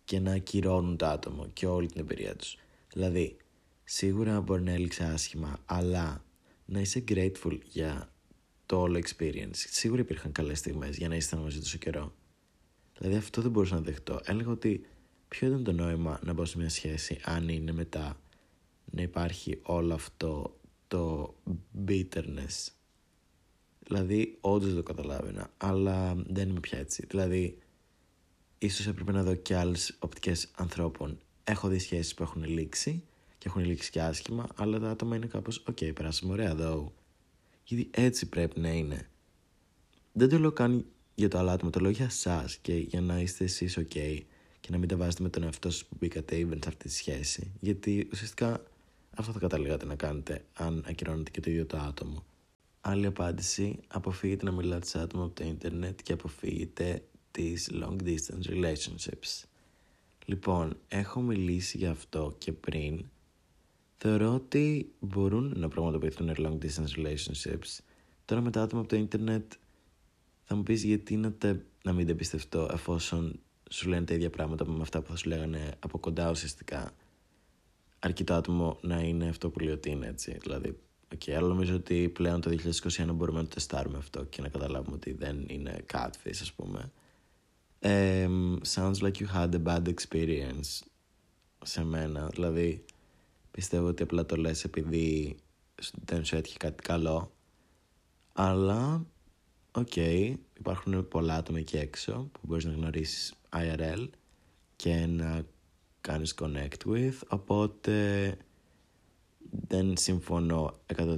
[0.05, 2.57] και να ακυρώνουν το άτομο και όλη την εμπειρία τους.
[2.93, 3.37] Δηλαδή,
[3.83, 6.23] σίγουρα μπορεί να έλειξε άσχημα, αλλά
[6.65, 8.13] να είσαι grateful για
[8.65, 9.53] το όλο experience.
[9.53, 12.13] Σίγουρα υπήρχαν καλές στιγμές για να είστε μαζί τόσο καιρό.
[12.97, 14.19] Δηλαδή αυτό δεν μπορούσα να δεχτώ.
[14.23, 14.85] Έλεγα ότι
[15.33, 18.19] ποιο ήταν το νόημα να μπω σε μια σχέση αν είναι μετά
[18.85, 21.33] να υπάρχει όλο αυτό το
[21.87, 22.71] bitterness;
[23.79, 27.05] Δηλαδή, όντως δεν το καταλάβαινα, αλλά δεν είμαι πια έτσι.
[27.09, 27.57] Δηλαδή,
[28.57, 31.17] ίσως έπρεπε να δω και άλλες οπτικές ανθρώπων.
[31.43, 33.03] Έχω δει σχέσεις που έχουν λήξει
[33.37, 36.93] και έχουν λήξει και άσχημα, αλλά τα άτομα είναι κάπως, okay, περάσαμε ωραία εδώ.
[37.63, 39.09] Γιατί έτσι πρέπει να είναι.
[40.11, 43.19] Δεν το λέω καν για το άλλο άτομο, το λέω για εσά και για να
[43.19, 44.21] είστε εσείς ok
[44.63, 46.89] και να μην τα βάζετε με τον εαυτό σας που μπήκατε even σε αυτή τη
[46.89, 47.51] σχέση.
[47.59, 48.63] Γιατί ουσιαστικά
[49.15, 52.23] αυτό θα καταλήγατε να κάνετε αν ακυρώνετε και το ίδιο το άτομο.
[52.81, 58.49] Άλλη απάντηση, αποφύγετε να μιλάτε σε άτομα από το ίντερνετ και αποφύγετε τις long distance
[58.49, 59.43] relationships.
[60.25, 63.05] Λοιπόν, έχω μιλήσει για αυτό και πριν.
[63.97, 67.79] Θεωρώ ότι μπορούν να πραγματοποιηθούν long distance relationships.
[68.25, 69.51] Τώρα με τα άτομα από το ίντερνετ
[70.43, 73.39] θα μου πεις γιατί να, τε, να μην τα πιστευτώ εφόσον
[73.73, 76.91] σου λένε τα ίδια πράγματα με αυτά που θα σου λέγανε από κοντά ουσιαστικά.
[77.99, 80.37] Αρκεί το άτομο να είναι αυτό που λέει ότι είναι έτσι.
[80.41, 80.79] Δηλαδή,
[81.15, 84.95] okay, αλλά νομίζω ότι πλέον το 2021 μπορούμε να το τεστάρουμε αυτό και να καταλάβουμε
[84.95, 86.91] ότι δεν είναι catfish ας πούμε.
[87.79, 90.87] Um, sounds like you had a bad experience
[91.63, 92.27] σε μένα.
[92.27, 92.85] Δηλαδή,
[93.51, 95.35] πιστεύω ότι απλά το λες επειδή
[96.05, 97.31] δεν σου έτυχε κάτι καλό.
[98.33, 99.05] Αλλά,
[99.71, 104.07] okay, υπάρχουν πολλά άτομα εκεί έξω που μπορείς να γνωρίσεις IRL
[104.75, 105.45] και να
[106.01, 108.37] κάνεις connect with, οπότε
[109.67, 111.15] δεν συμφωνώ 100%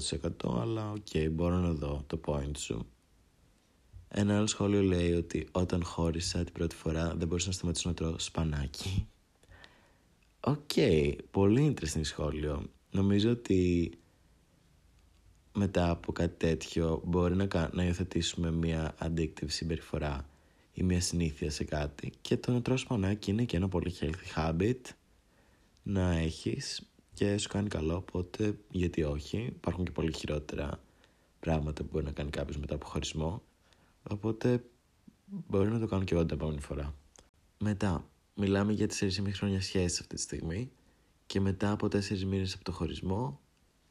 [0.61, 2.87] αλλά okay, μπορώ να δω το point σου.
[4.07, 7.95] Ένα άλλο σχόλιο λέει ότι όταν χώρισα την πρώτη φορά δεν μπορούσα να σταματήσω να
[7.95, 9.07] τρώω σπανάκι.
[10.39, 12.63] Okay, πολύ interesting σχόλιο.
[12.91, 13.91] Νομίζω ότι
[15.53, 20.29] μετά από κάτι τέτοιο μπορεί να, να υιοθετήσουμε μια addictive συμπεριφορά
[20.75, 22.13] ή μια συνήθεια σε κάτι.
[22.21, 24.81] Και το να τρως σπανάκι είναι και ένα πολύ healthy habit
[25.83, 29.37] να έχεις και σου κάνει καλό οπότε γιατί όχι.
[29.37, 30.79] Υπάρχουν και πολύ χειρότερα
[31.39, 33.43] πράγματα που μπορεί να κάνει κάποιος μετά από χωρισμό.
[34.09, 34.63] Οπότε
[35.25, 36.95] μπορεί να το κάνω και εγώ την επόμενη φορά.
[37.57, 40.71] Μετά μιλάμε για 4,5 χρόνια σχέσης αυτή τη στιγμή
[41.25, 43.39] και μετά από 4 μήνες από το χωρισμό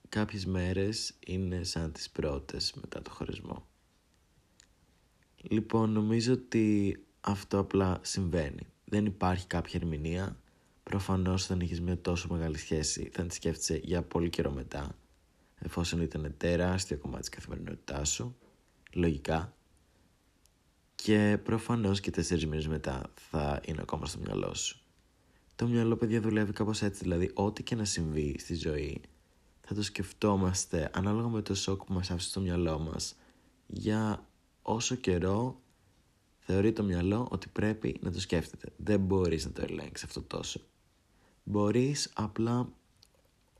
[0.08, 3.66] κάποιες μέρες είναι σαν τις πρώτες μετά το χωρισμό
[5.48, 8.66] Λοιπόν, νομίζω ότι αυτό απλά συμβαίνει.
[8.84, 10.38] Δεν υπάρχει κάποια ερμηνεία.
[10.82, 14.96] Προφανώς όταν έχεις μια τόσο μεγάλη σχέση θα τη σκέφτεσαι για πολύ καιρό μετά.
[15.58, 18.36] Εφόσον ήταν τεράστιο κομμάτι της καθημερινότητάς σου.
[18.92, 19.56] Λογικά.
[20.94, 24.78] Και προφανώς και τέσσερις μήνες μετά θα είναι ακόμα στο μυαλό σου.
[25.56, 27.02] Το μυαλό, παιδιά, δουλεύει κάπως έτσι.
[27.02, 29.00] Δηλαδή, ό,τι και να συμβεί στη ζωή
[29.60, 33.16] θα το σκεφτόμαστε ανάλογα με το σοκ που μας άφησε στο μυαλό μας
[33.66, 34.26] για
[34.66, 35.60] όσο καιρό
[36.38, 38.72] θεωρεί το μυαλό ότι πρέπει να το σκέφτεται.
[38.76, 40.60] Δεν μπορείς να το ελέγξεις αυτό τόσο.
[41.44, 42.72] Μπορείς απλά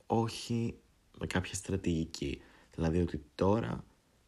[0.06, 0.78] όχι
[1.18, 2.40] με κάποια στρατηγική.
[2.74, 3.84] Δηλαδή ότι τώρα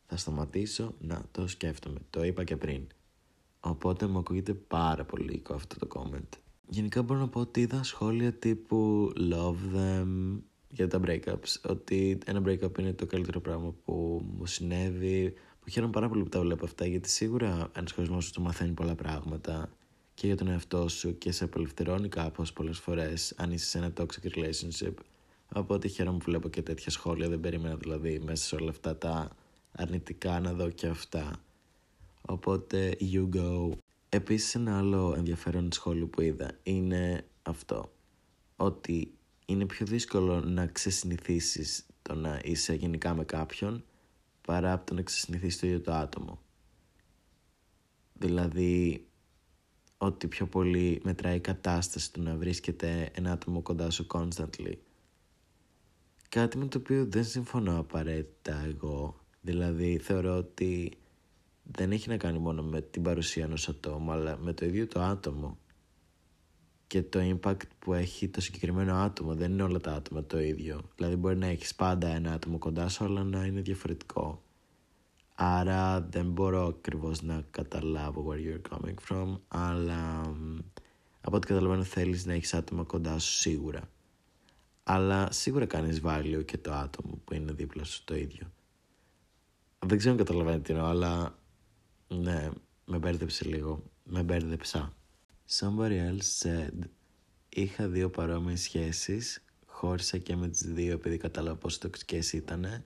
[0.06, 1.98] θα σταματήσω να το σκέφτομαι.
[2.10, 2.86] Το είπα και πριν.
[3.60, 6.38] Οπότε μου ακούγεται πάρα πολύ αυτό το comment.
[6.68, 11.60] Γενικά μπορώ να πω ότι είδα σχόλια τύπου love them για τα breakups.
[11.68, 16.29] Ότι ένα breakup είναι το καλύτερο πράγμα που μου συνέβη που χαίρομαι πάρα πολύ που
[16.29, 19.70] τα βλέπω αυτά γιατί σίγουρα ένας χωρισμό σου του μαθαίνει πολλά πράγματα
[20.14, 23.92] και για τον εαυτό σου και σε απελευθερώνει κάπως πολλές φορές αν είσαι σε ένα
[23.96, 24.94] toxic relationship.
[25.55, 27.29] Οπότε χαίρομαι που βλέπω και τέτοια σχόλια.
[27.29, 29.31] Δεν περίμενα δηλαδή μέσα σε όλα αυτά τα
[29.72, 31.42] αρνητικά να δω και αυτά.
[32.20, 33.70] Οπότε you go.
[34.09, 37.92] Επίσης ένα άλλο ενδιαφέρον σχόλιο που είδα είναι αυτό.
[38.57, 39.14] Ότι
[39.46, 43.85] είναι πιο δύσκολο να ξεσυνηθίσεις το να είσαι γενικά με κάποιον
[44.46, 46.40] παρά από το να ξεσυνηθίσει το ίδιο το άτομο.
[48.12, 49.06] Δηλαδή,
[49.98, 54.72] ότι πιο πολύ μετράει η κατάσταση του να βρίσκεται ένα άτομο κοντά σου constantly.
[56.28, 59.20] Κάτι με το οποίο δεν συμφωνώ απαραίτητα εγώ.
[59.40, 60.98] Δηλαδή, θεωρώ ότι
[61.62, 65.00] δεν έχει να κάνει μόνο με την παρουσία ενός ατόμου, αλλά με το ίδιο το
[65.00, 65.59] άτομο
[66.87, 69.35] και το impact που έχει το συγκεκριμένο άτομο.
[69.35, 70.81] Δεν είναι όλα τα άτομα το ίδιο.
[70.96, 74.42] Δηλαδή μπορεί να έχεις πάντα ένα άτομο κοντά σου, αλλά να είναι διαφορετικό.
[75.35, 80.35] Άρα δεν μπορώ ακριβώς να καταλάβω where you're coming from, αλλά
[81.20, 83.90] από ό,τι καταλαβαίνω θέλεις να έχεις άτομα κοντά σου σίγουρα.
[84.83, 88.51] Αλλά σίγουρα κάνεις value και το άτομο που είναι δίπλα σου το ίδιο.
[89.87, 91.38] Δεν ξέρω αν καταλαβαίνετε τι εννοώ, αλλά
[92.09, 92.51] ναι,
[92.85, 93.83] με μπέρδεψε λίγο.
[94.05, 94.95] Με μπέρδεψα.
[95.48, 96.88] Somebody else said
[97.48, 102.85] Είχα δύο παρόμοιες σχέσεις Χώρισα και με τις δύο επειδή κατάλαβα πόσο τοξικές ήτανε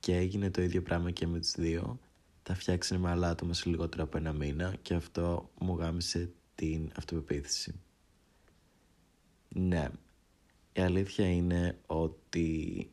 [0.00, 1.98] Και έγινε το ίδιο πράγμα και με τις δύο.
[2.42, 6.90] Τα φτιάξανε με άλλα άτομα σε λιγότερο από ένα μήνα Και αυτό μου γάμισε την
[6.96, 7.80] αυτοπεποίθηση.
[9.48, 9.88] Ναι
[10.72, 12.88] Η αλήθεια είναι ότι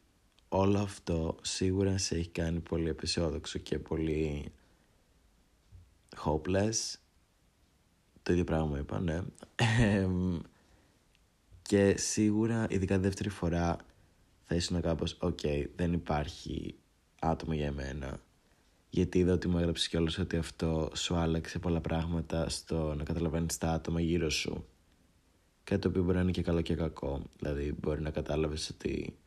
[0.50, 4.52] όλο αυτό σίγουρα σε έχει κάνει πολύ απεσιόδοξο και πολύ
[6.26, 6.96] hopeless
[8.24, 9.22] το ίδιο πράγμα είπα, ναι.
[11.62, 13.78] και σίγουρα, ειδικά δεύτερη φορά,
[14.44, 15.40] θα ήσουν κάπως, οκ,
[15.76, 16.76] δεν υπάρχει
[17.20, 18.20] άτομο για εμένα.
[18.90, 23.58] Γιατί είδα ότι μου έγραψε κιόλας ότι αυτό σου άλλαξε πολλά πράγματα στο να καταλαβαίνεις
[23.58, 24.66] τα άτομα γύρω σου.
[25.64, 27.22] Κάτι το οποίο μπορεί να είναι και καλό και κακό.
[27.38, 29.18] Δηλαδή μπορεί να κατάλαβες ότι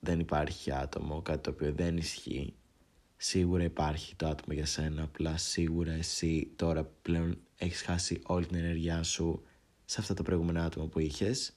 [0.00, 2.54] δεν υπάρχει άτομο, κάτι το οποίο δεν ισχύει.
[3.16, 8.56] σίγουρα υπάρχει το άτομο για σένα, απλά σίγουρα εσύ τώρα πλέον έχεις χάσει όλη την
[8.56, 9.42] ενέργειά σου
[9.84, 11.56] σε αυτά τα προηγούμενα άτομα που είχες,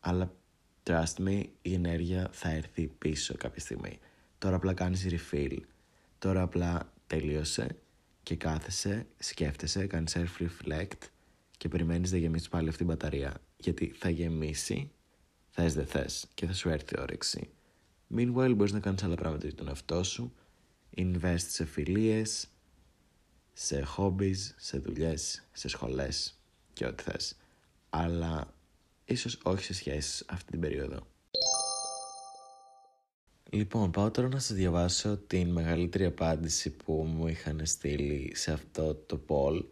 [0.00, 0.34] αλλά
[0.82, 3.98] trust me, η ενέργεια θα έρθει πίσω κάποια στιγμή.
[4.38, 5.56] Τώρα απλά κάνεις refill.
[6.18, 7.76] Τώρα απλά τελείωσε
[8.22, 11.08] και κάθεσαι, σκέφτεσαι, κάνεις self-reflect
[11.56, 13.34] και περιμένεις να γεμίσεις πάλι αυτή η μπαταρία.
[13.56, 14.90] Γιατί θα γεμίσει,
[15.50, 17.50] θες δεν θες και θα σου έρθει η όρεξη.
[18.16, 20.32] Meanwhile μπορείς να κάνεις άλλα πράγματα για τον εαυτό σου,
[20.96, 22.48] invest σε φιλίες,
[23.62, 26.38] σε hobbies, σε δουλειές, σε σχολές
[26.72, 27.36] και ό,τι θες.
[27.90, 28.54] Αλλά
[29.04, 31.06] ίσως όχι σε σχέσεις αυτή την περίοδο.
[33.50, 38.94] Λοιπόν, πάω τώρα να σας διαβάσω την μεγαλύτερη απάντηση που μου είχαν στείλει σε αυτό
[38.94, 39.64] το poll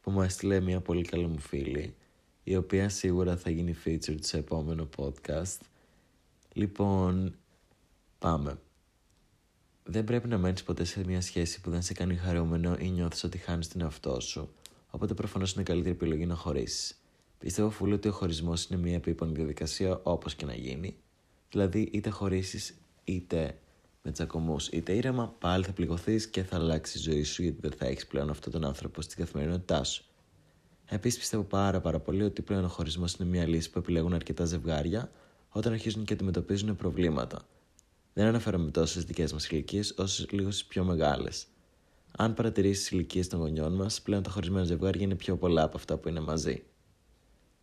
[0.00, 1.94] που μου έστειλε μια πολύ καλή μου φίλη
[2.44, 5.58] η οποία σίγουρα θα γίνει featured σε επόμενο podcast.
[6.52, 7.36] Λοιπόν,
[8.18, 8.58] πάμε.
[9.86, 13.24] Δεν πρέπει να μένεις ποτέ σε μια σχέση που δεν σε κάνει χαρούμενο ή νιώθεις
[13.24, 14.54] ότι χάνεις τον εαυτό σου.
[14.90, 16.98] Οπότε προφανώς είναι καλύτερη επιλογή να χωρίσεις.
[17.38, 20.96] Πιστεύω φούλη ότι ο χωρισμός είναι μια επίπονη διαδικασία όπως και να γίνει.
[21.50, 23.58] Δηλαδή είτε χωρίσεις είτε
[24.02, 27.72] με τσακωμούς είτε ήρεμα, πάλι θα πληγωθείς και θα αλλάξει η ζωή σου γιατί δεν
[27.72, 30.04] θα έχεις πλέον αυτόν τον άνθρωπο στην καθημερινότητά σου.
[30.88, 34.44] Επίσης, πιστεύω πάρα, πάρα πολύ ότι πλέον ο χωρισμός είναι μια λύση που επιλέγουν αρκετά
[34.44, 35.10] ζευγάρια
[35.48, 37.46] όταν αρχίζουν και αντιμετωπίζουν προβλήματα.
[38.14, 41.46] Δεν αναφέρομαι τόσο στις δικές μας ηλικίες όσο λίγο στις πιο μεγάλες.
[42.16, 45.76] Αν παρατηρήσεις τις ηλικίες των γονιών μας, πλέον τα χωρισμένα ζευγάρια είναι πιο πολλά από
[45.76, 46.62] αυτά που είναι μαζί.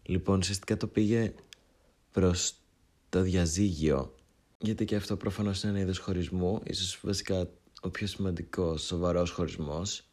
[0.03, 1.33] Λοιπόν, ουσιαστικά το πήγε
[2.11, 2.53] προς
[3.09, 4.15] το διαζύγιο
[4.61, 7.49] γιατί και αυτό προφανώς είναι ένα είδος χωρισμού, ίσως βασικά
[7.81, 10.03] ο πιο σημαντικός σοβαρός χωρισμός.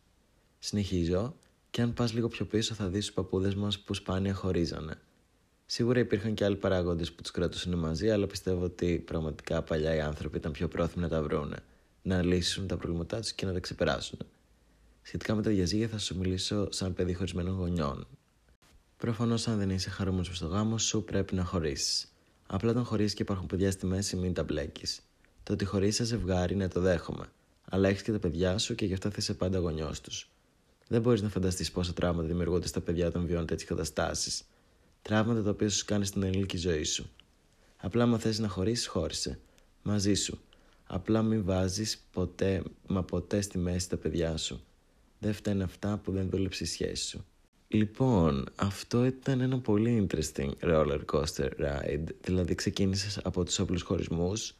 [0.58, 1.34] Συνεχίζω
[1.70, 5.00] και αν πας λίγο πιο πίσω θα δεις τους παππούδες μας που σπάνια χωρίζανε.
[5.70, 10.00] Σίγουρα υπήρχαν και άλλοι παράγοντες που τους κρατούσαν μαζί, αλλά πιστεύω ότι πραγματικά παλιά οι
[10.00, 11.56] άνθρωποι ήταν πιο πρόθυμοι να τα βρούνε,
[12.02, 14.18] να λύσουν τα προβλήματά τους και να τα ξεπεράσουν.
[15.02, 18.06] Σχετικά με τα διαζύγια, θα σου μιλήσω σαν παιδί χωρισμένων γονιών.
[18.96, 22.12] Προφανώς, αν δεν είσαι χαρούμενος στο γάμο σου, πρέπει να χωρίσεις.
[22.46, 25.00] Απλά όταν χωρίσει και υπάρχουν παιδιά στη μέση, μην τα μπλέκεις.
[25.42, 27.26] Το ότι χωρίσει σε ζευγάρι, ναι, το δέχομαι.
[27.64, 30.30] Αλλά έχεις και τα παιδιά σου και γι' αυτό θα είσαι πάντα γονιός τους.
[30.88, 34.42] Δεν μπορείς να φανταστείς πόσα τραύματα δημιουργούνται στα παιδιά όταν βιώνουν τέτοιε καταστάσεις.
[35.08, 37.10] Τραύματα τα οποία σου κάνει στην ενήλικη ζωή σου.
[37.76, 39.38] Απλά, άμα θες να χωρίσεις, χώρισε.
[39.82, 40.40] Μαζί σου.
[40.86, 44.60] Απλά μην βάζεις ποτέ, μα ποτέ στη μέση τα παιδιά σου.
[45.18, 47.24] Δεν φταίνουν αυτά που δεν δούλεψε η σχέση σου.
[47.68, 52.04] Λοιπόν, αυτό ήταν ένα πολύ interesting roller coaster ride.
[52.20, 54.54] Δηλαδή ξεκίνησες από τους όπλους χωρισμούς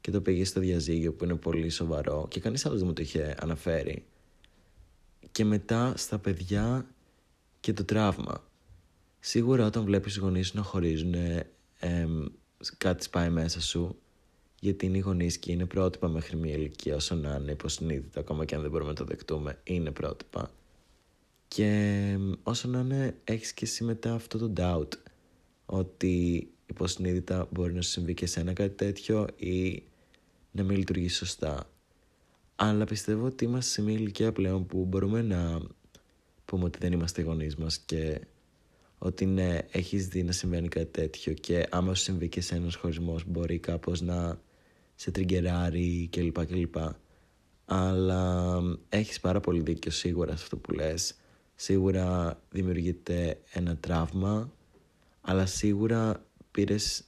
[0.00, 3.02] και το πήγες στο διαζύγιο που είναι πολύ σοβαρό και κανείς άλλος δεν μου το
[3.02, 4.04] είχε αναφέρει.
[5.32, 6.86] Και μετά στα παιδιά
[7.60, 8.50] και το τραύμα.
[9.24, 11.14] Σίγουρα όταν βλέπεις οι γονείς σου να χωρίζουν
[12.78, 13.98] κάτι σπάει μέσα σου
[14.60, 18.44] γιατί είναι οι γονείς και είναι πρότυπα μέχρι μια ηλικία όσο να είναι υποσυνείδητα ακόμα
[18.44, 20.50] και αν δεν μπορούμε να το δεκτούμε είναι πρότυπα
[21.48, 24.98] και όσο να είναι, έχεις και εσύ μετά αυτό το doubt
[25.66, 29.82] ότι υποσυνείδητα μπορεί να σου συμβεί και εσένα κάτι τέτοιο ή
[30.50, 31.70] να μην λειτουργείς σωστά.
[32.56, 35.60] Αλλά πιστεύω ότι είμαστε σε μια ηλικία πλέον που μπορούμε να
[36.44, 38.20] πούμε ότι δεν είμαστε γονείς μας και
[39.04, 42.74] ότι ναι, έχεις δει να συμβαίνει κάτι τέτοιο και άμα σου συμβεί και σε ένας
[42.74, 44.40] χωρισμός μπορεί κάπως να
[44.94, 46.46] σε τριγκεράρει κλπ.
[46.46, 46.74] κλπ.
[47.64, 51.14] Αλλά έχεις πάρα πολύ δίκιο σίγουρα σε αυτό που λες
[51.54, 54.52] σίγουρα δημιουργείται ένα τραύμα,
[55.20, 57.04] αλλά σίγουρα πήρες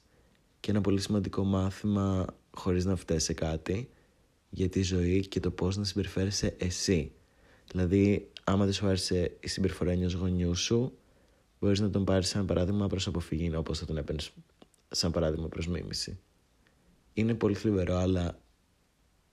[0.59, 3.89] και ένα πολύ σημαντικό μάθημα χωρίς να φταίει σε κάτι
[4.49, 7.11] για τη ζωή και το πώς να συμπεριφέρεσαι εσύ.
[7.71, 10.97] Δηλαδή, άμα δεν σου άρεσε η συμπεριφορά ενός γονιού σου,
[11.65, 14.31] μπορείς να τον πάρεις σαν παράδειγμα προς αποφυγή, όπως θα τον έπαιρνες
[14.89, 16.19] σαν παράδειγμα προς μίμηση.
[17.13, 18.39] Είναι πολύ θλιβερό, αλλά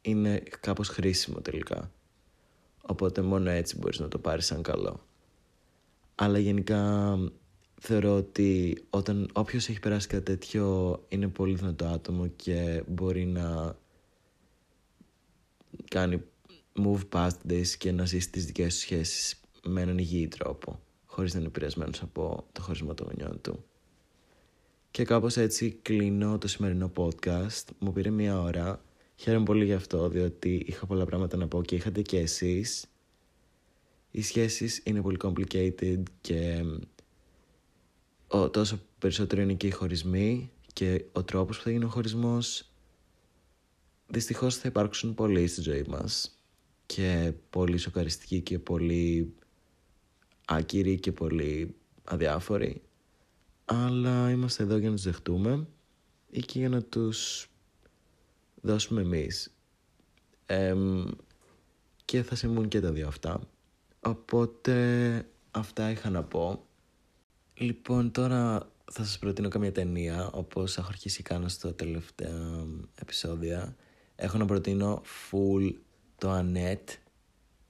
[0.01, 1.93] είναι κάπως χρήσιμο τελικά.
[2.83, 5.07] Οπότε μόνο έτσι μπορείς να το πάρεις σαν καλό.
[6.15, 7.19] Αλλά γενικά
[7.81, 13.77] θεωρώ ότι όταν όποιος έχει περάσει κάτι τέτοιο είναι πολύ δυνατό άτομο και μπορεί να
[15.89, 16.23] κάνει
[16.85, 20.81] move past this και να ζήσει τις δικές του σχέσεις με έναν υγιή τρόπο
[21.13, 23.65] χωρίς να είναι επηρεασμένος από το χωρισμό των γονιών του.
[24.91, 27.65] Και κάπως έτσι κλείνω το σημερινό podcast.
[27.79, 28.85] Μου πήρε μία ώρα.
[29.17, 32.87] Χαίρομαι πολύ γι' αυτό, διότι είχα πολλά πράγματα να πω και είχατε και εσείς
[34.11, 36.65] οι σχέσεις είναι πολύ complicated και
[38.27, 42.71] ο, τόσο περισσότερο είναι και οι χωρισμοί και ο τρόπος που θα γίνει ο χωρισμός
[44.07, 46.39] δυστυχώς θα υπάρξουν πολλοί στη ζωή μας
[46.87, 49.35] και πολύ σοκαριστικοί και πολύ
[50.45, 51.75] άκυροι και πολύ
[52.05, 52.83] αδιάφοροι
[53.65, 55.67] αλλά είμαστε εδώ για να τους δεχτούμε
[56.31, 57.49] ή και για να τους
[58.61, 59.55] δώσουμε εμείς
[62.05, 63.41] και θα συμβούν και τα δύο αυτά.
[64.01, 66.67] Οπότε αυτά είχα να πω.
[67.55, 73.77] Λοιπόν, τώρα θα σας προτείνω καμία ταινία, όπως έχω αρχίσει κάνω στο τελευταίο επεισόδια.
[74.17, 75.75] Έχω να προτείνω full
[76.19, 76.97] το Annette.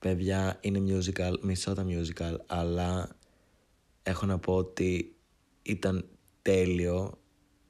[0.03, 3.17] Παιδιά, είναι musical, μισό τα musical, αλλά
[4.03, 5.15] έχω να πω ότι
[5.63, 6.09] ήταν
[6.43, 7.19] τέλειο,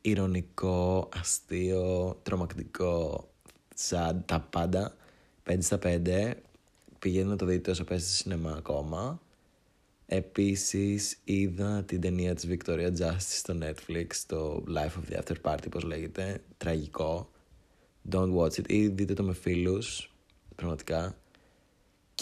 [0.00, 3.28] ηρωνικό, αστείο, τρομακτικό,
[3.74, 4.96] σαν τα πάντα.
[5.44, 6.32] 5 στα 5.
[6.98, 9.20] Πηγαίνω να το δείτε όσο παίζει στο σινεμά ακόμα.
[10.06, 15.70] Επίσης είδα την ταινία της Victoria Justice στο Netflix, το Life of the After Party,
[15.70, 17.30] πώς λέγεται, τραγικό.
[18.10, 20.14] Don't watch it ή δείτε το με φίλους,
[20.54, 21.16] πραγματικά.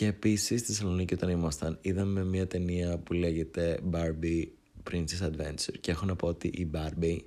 [0.00, 4.44] Και επίσης στη Θεσσαλονίκη όταν ήμασταν είδαμε μια ταινία που λέγεται Barbie
[4.90, 5.78] Princess Adventure.
[5.80, 7.18] Και έχω να πω ότι η Barbie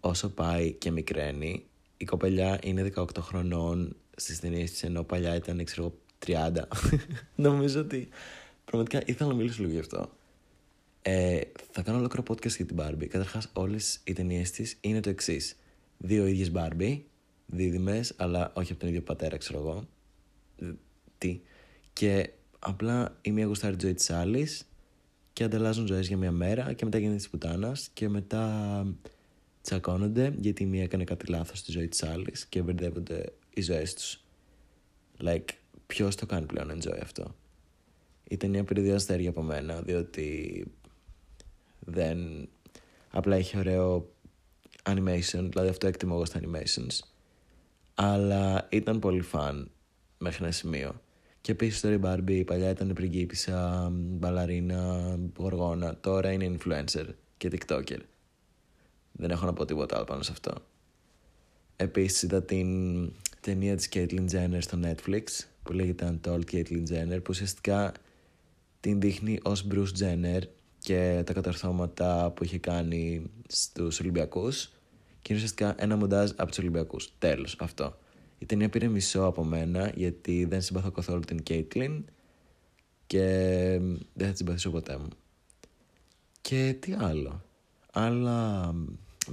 [0.00, 1.64] όσο πάει και μικραίνει
[1.96, 5.94] η κοπελιά είναι 18 χρονών στις ταινίες της ενώ παλιά ήταν ξέρω
[6.26, 6.52] 30
[7.34, 8.08] νομίζω ότι
[8.64, 10.10] πραγματικά ήθελα να μιλήσω λίγο γι' αυτό.
[11.02, 13.06] Ε, θα κάνω ολόκληρο podcast για την Barbie.
[13.06, 15.56] Καταρχάς όλες οι ταινίες της είναι το εξής.
[15.98, 17.00] δύο ίδιες Barbie
[17.46, 19.88] δίδυμες αλλά όχι από τον ίδιο πατέρα ξέρω εγώ.
[21.18, 21.40] Τι;
[21.92, 24.68] Και απλά η μία γουστάρει τη ζωή της άλλης
[25.32, 28.86] και ανταλλάζουν ζωές για μία μέρα και μετά γίνεται της πουτάνας και μετά
[29.62, 33.94] τσακώνονται γιατί η μία έκανε κάτι λάθος στη ζωή της άλλης και μπερδεύονται οι ζωές
[33.94, 34.24] τους.
[35.24, 35.48] Like,
[35.86, 37.34] ποιος το κάνει πλέον enjoy αυτό;
[38.24, 40.64] Η ταινία πήρε δύο αστέρια από μένα διότι
[41.78, 42.48] δεν.
[43.10, 44.12] Απλά έχει ωραίο
[44.82, 46.98] animation, δηλαδή αυτό εκτιμώ εγώ στα animations.
[47.94, 49.70] Αλλά ήταν πολύ φαν
[50.18, 51.00] μέχρι ένα σημείο.
[51.42, 55.96] Και επίσης τώρα η Barbie παλιά ήταν πριγκίπισσα, μπαλαρίνα, γοργόνα.
[56.00, 57.98] Τώρα είναι influencer και TikToker.
[59.12, 60.52] Δεν έχω να πω τίποτα άλλο πάνω σε αυτό.
[61.76, 62.68] Επίσης είδα την
[63.40, 65.22] ταινία της Caitlyn Jenner στο Netflix
[65.62, 67.92] που λέγεται Untold Caitlyn Jenner που ουσιαστικά
[68.80, 70.40] την δείχνει ως Bruce Jenner
[70.78, 74.66] και τα καταρθώματα που είχε κάνει στους Ολυμπιακούς
[75.22, 77.12] και είναι ουσιαστικά ένα μοντάζ από τους Ολυμπιακούς.
[77.18, 77.96] Τέλος αυτό.
[78.42, 82.04] Η ταινία πήρε μισό από μένα γιατί δεν συμπαθώ καθόλου την Κέιτλιν
[83.06, 83.26] και
[84.14, 85.08] δεν θα την συμπαθήσω ποτέ μου.
[86.40, 87.42] Και τι άλλο.
[87.92, 88.74] Άλλα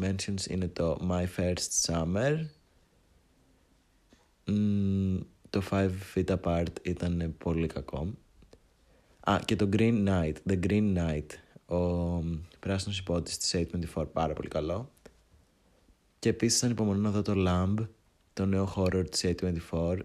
[0.01, 2.45] mentions είναι το My First Summer.
[5.49, 8.13] το Five Feet Apart ήταν πολύ κακό.
[9.19, 10.33] Α, και το Green Knight.
[10.49, 11.27] The Green Knight.
[11.75, 12.23] Ο
[12.59, 14.05] πράσινος υπότης της A24.
[14.13, 14.91] Πάρα πολύ καλό.
[16.19, 17.87] Και επίσης ανυπομονώ να δω το Lamb
[18.39, 19.99] το νέο horror της A24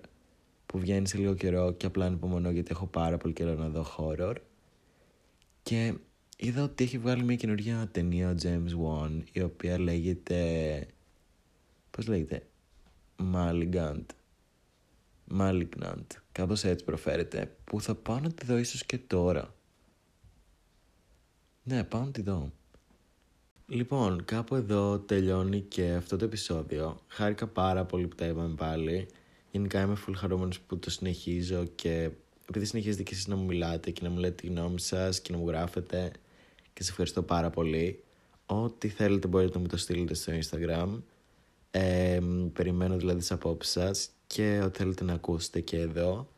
[0.67, 3.87] που βγαίνει σε λίγο καιρό και απλά ανυπομονώ γιατί έχω πάρα πολύ καιρό να δω
[3.97, 4.35] horror.
[5.63, 5.95] Και
[6.37, 10.87] είδα ότι έχει βγάλει μια καινούργια ταινία ο James Wan η οποία λέγεται
[11.91, 12.47] πώς λέγεται
[13.35, 14.05] Malignant.
[15.39, 16.07] Malignant.
[16.33, 17.57] Κάπως έτσι προφέρεται.
[17.65, 19.55] Που θα πάω να τη δω ίσως και τώρα.
[21.63, 22.53] Ναι πάω να τη δω
[23.67, 27.01] Λοιπόν, κάπου εδώ τελειώνει και αυτό το επεισόδιο.
[27.07, 29.09] Χάρηκα πάρα πολύ που τα είπαμε πάλι.
[29.51, 32.11] Γενικά είμαι full χαρούμενος που το συνεχίζω και
[32.49, 35.33] επειδή συνεχίζετε και εσείς να μου μιλάτε και να μου λέτε τη γνώμη σας και
[35.33, 36.13] να μου γράφετε
[36.73, 38.03] και σε ευχαριστώ πάρα πολύ.
[38.47, 41.03] Ό,τι θέλετε μπορείτε να μου το στείλετε στο Instagram.
[41.71, 42.21] Ε,
[42.53, 46.29] περιμένω δηλαδή τις απόψεις σας και ό,τι θέλετε να ακούσετε και εδώ.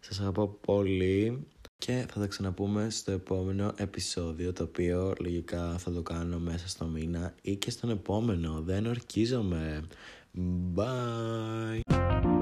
[0.00, 1.46] Σας αγαπώ πολύ
[1.78, 6.86] και θα τα ξαναπούμε στο επόμενο επεισόδιο το οποίο λογικά θα το κάνω μέσα στο
[6.86, 8.62] μήνα ή και στον επόμενο.
[8.62, 9.84] Δεν ορκίζομαι.
[10.74, 12.33] Bye!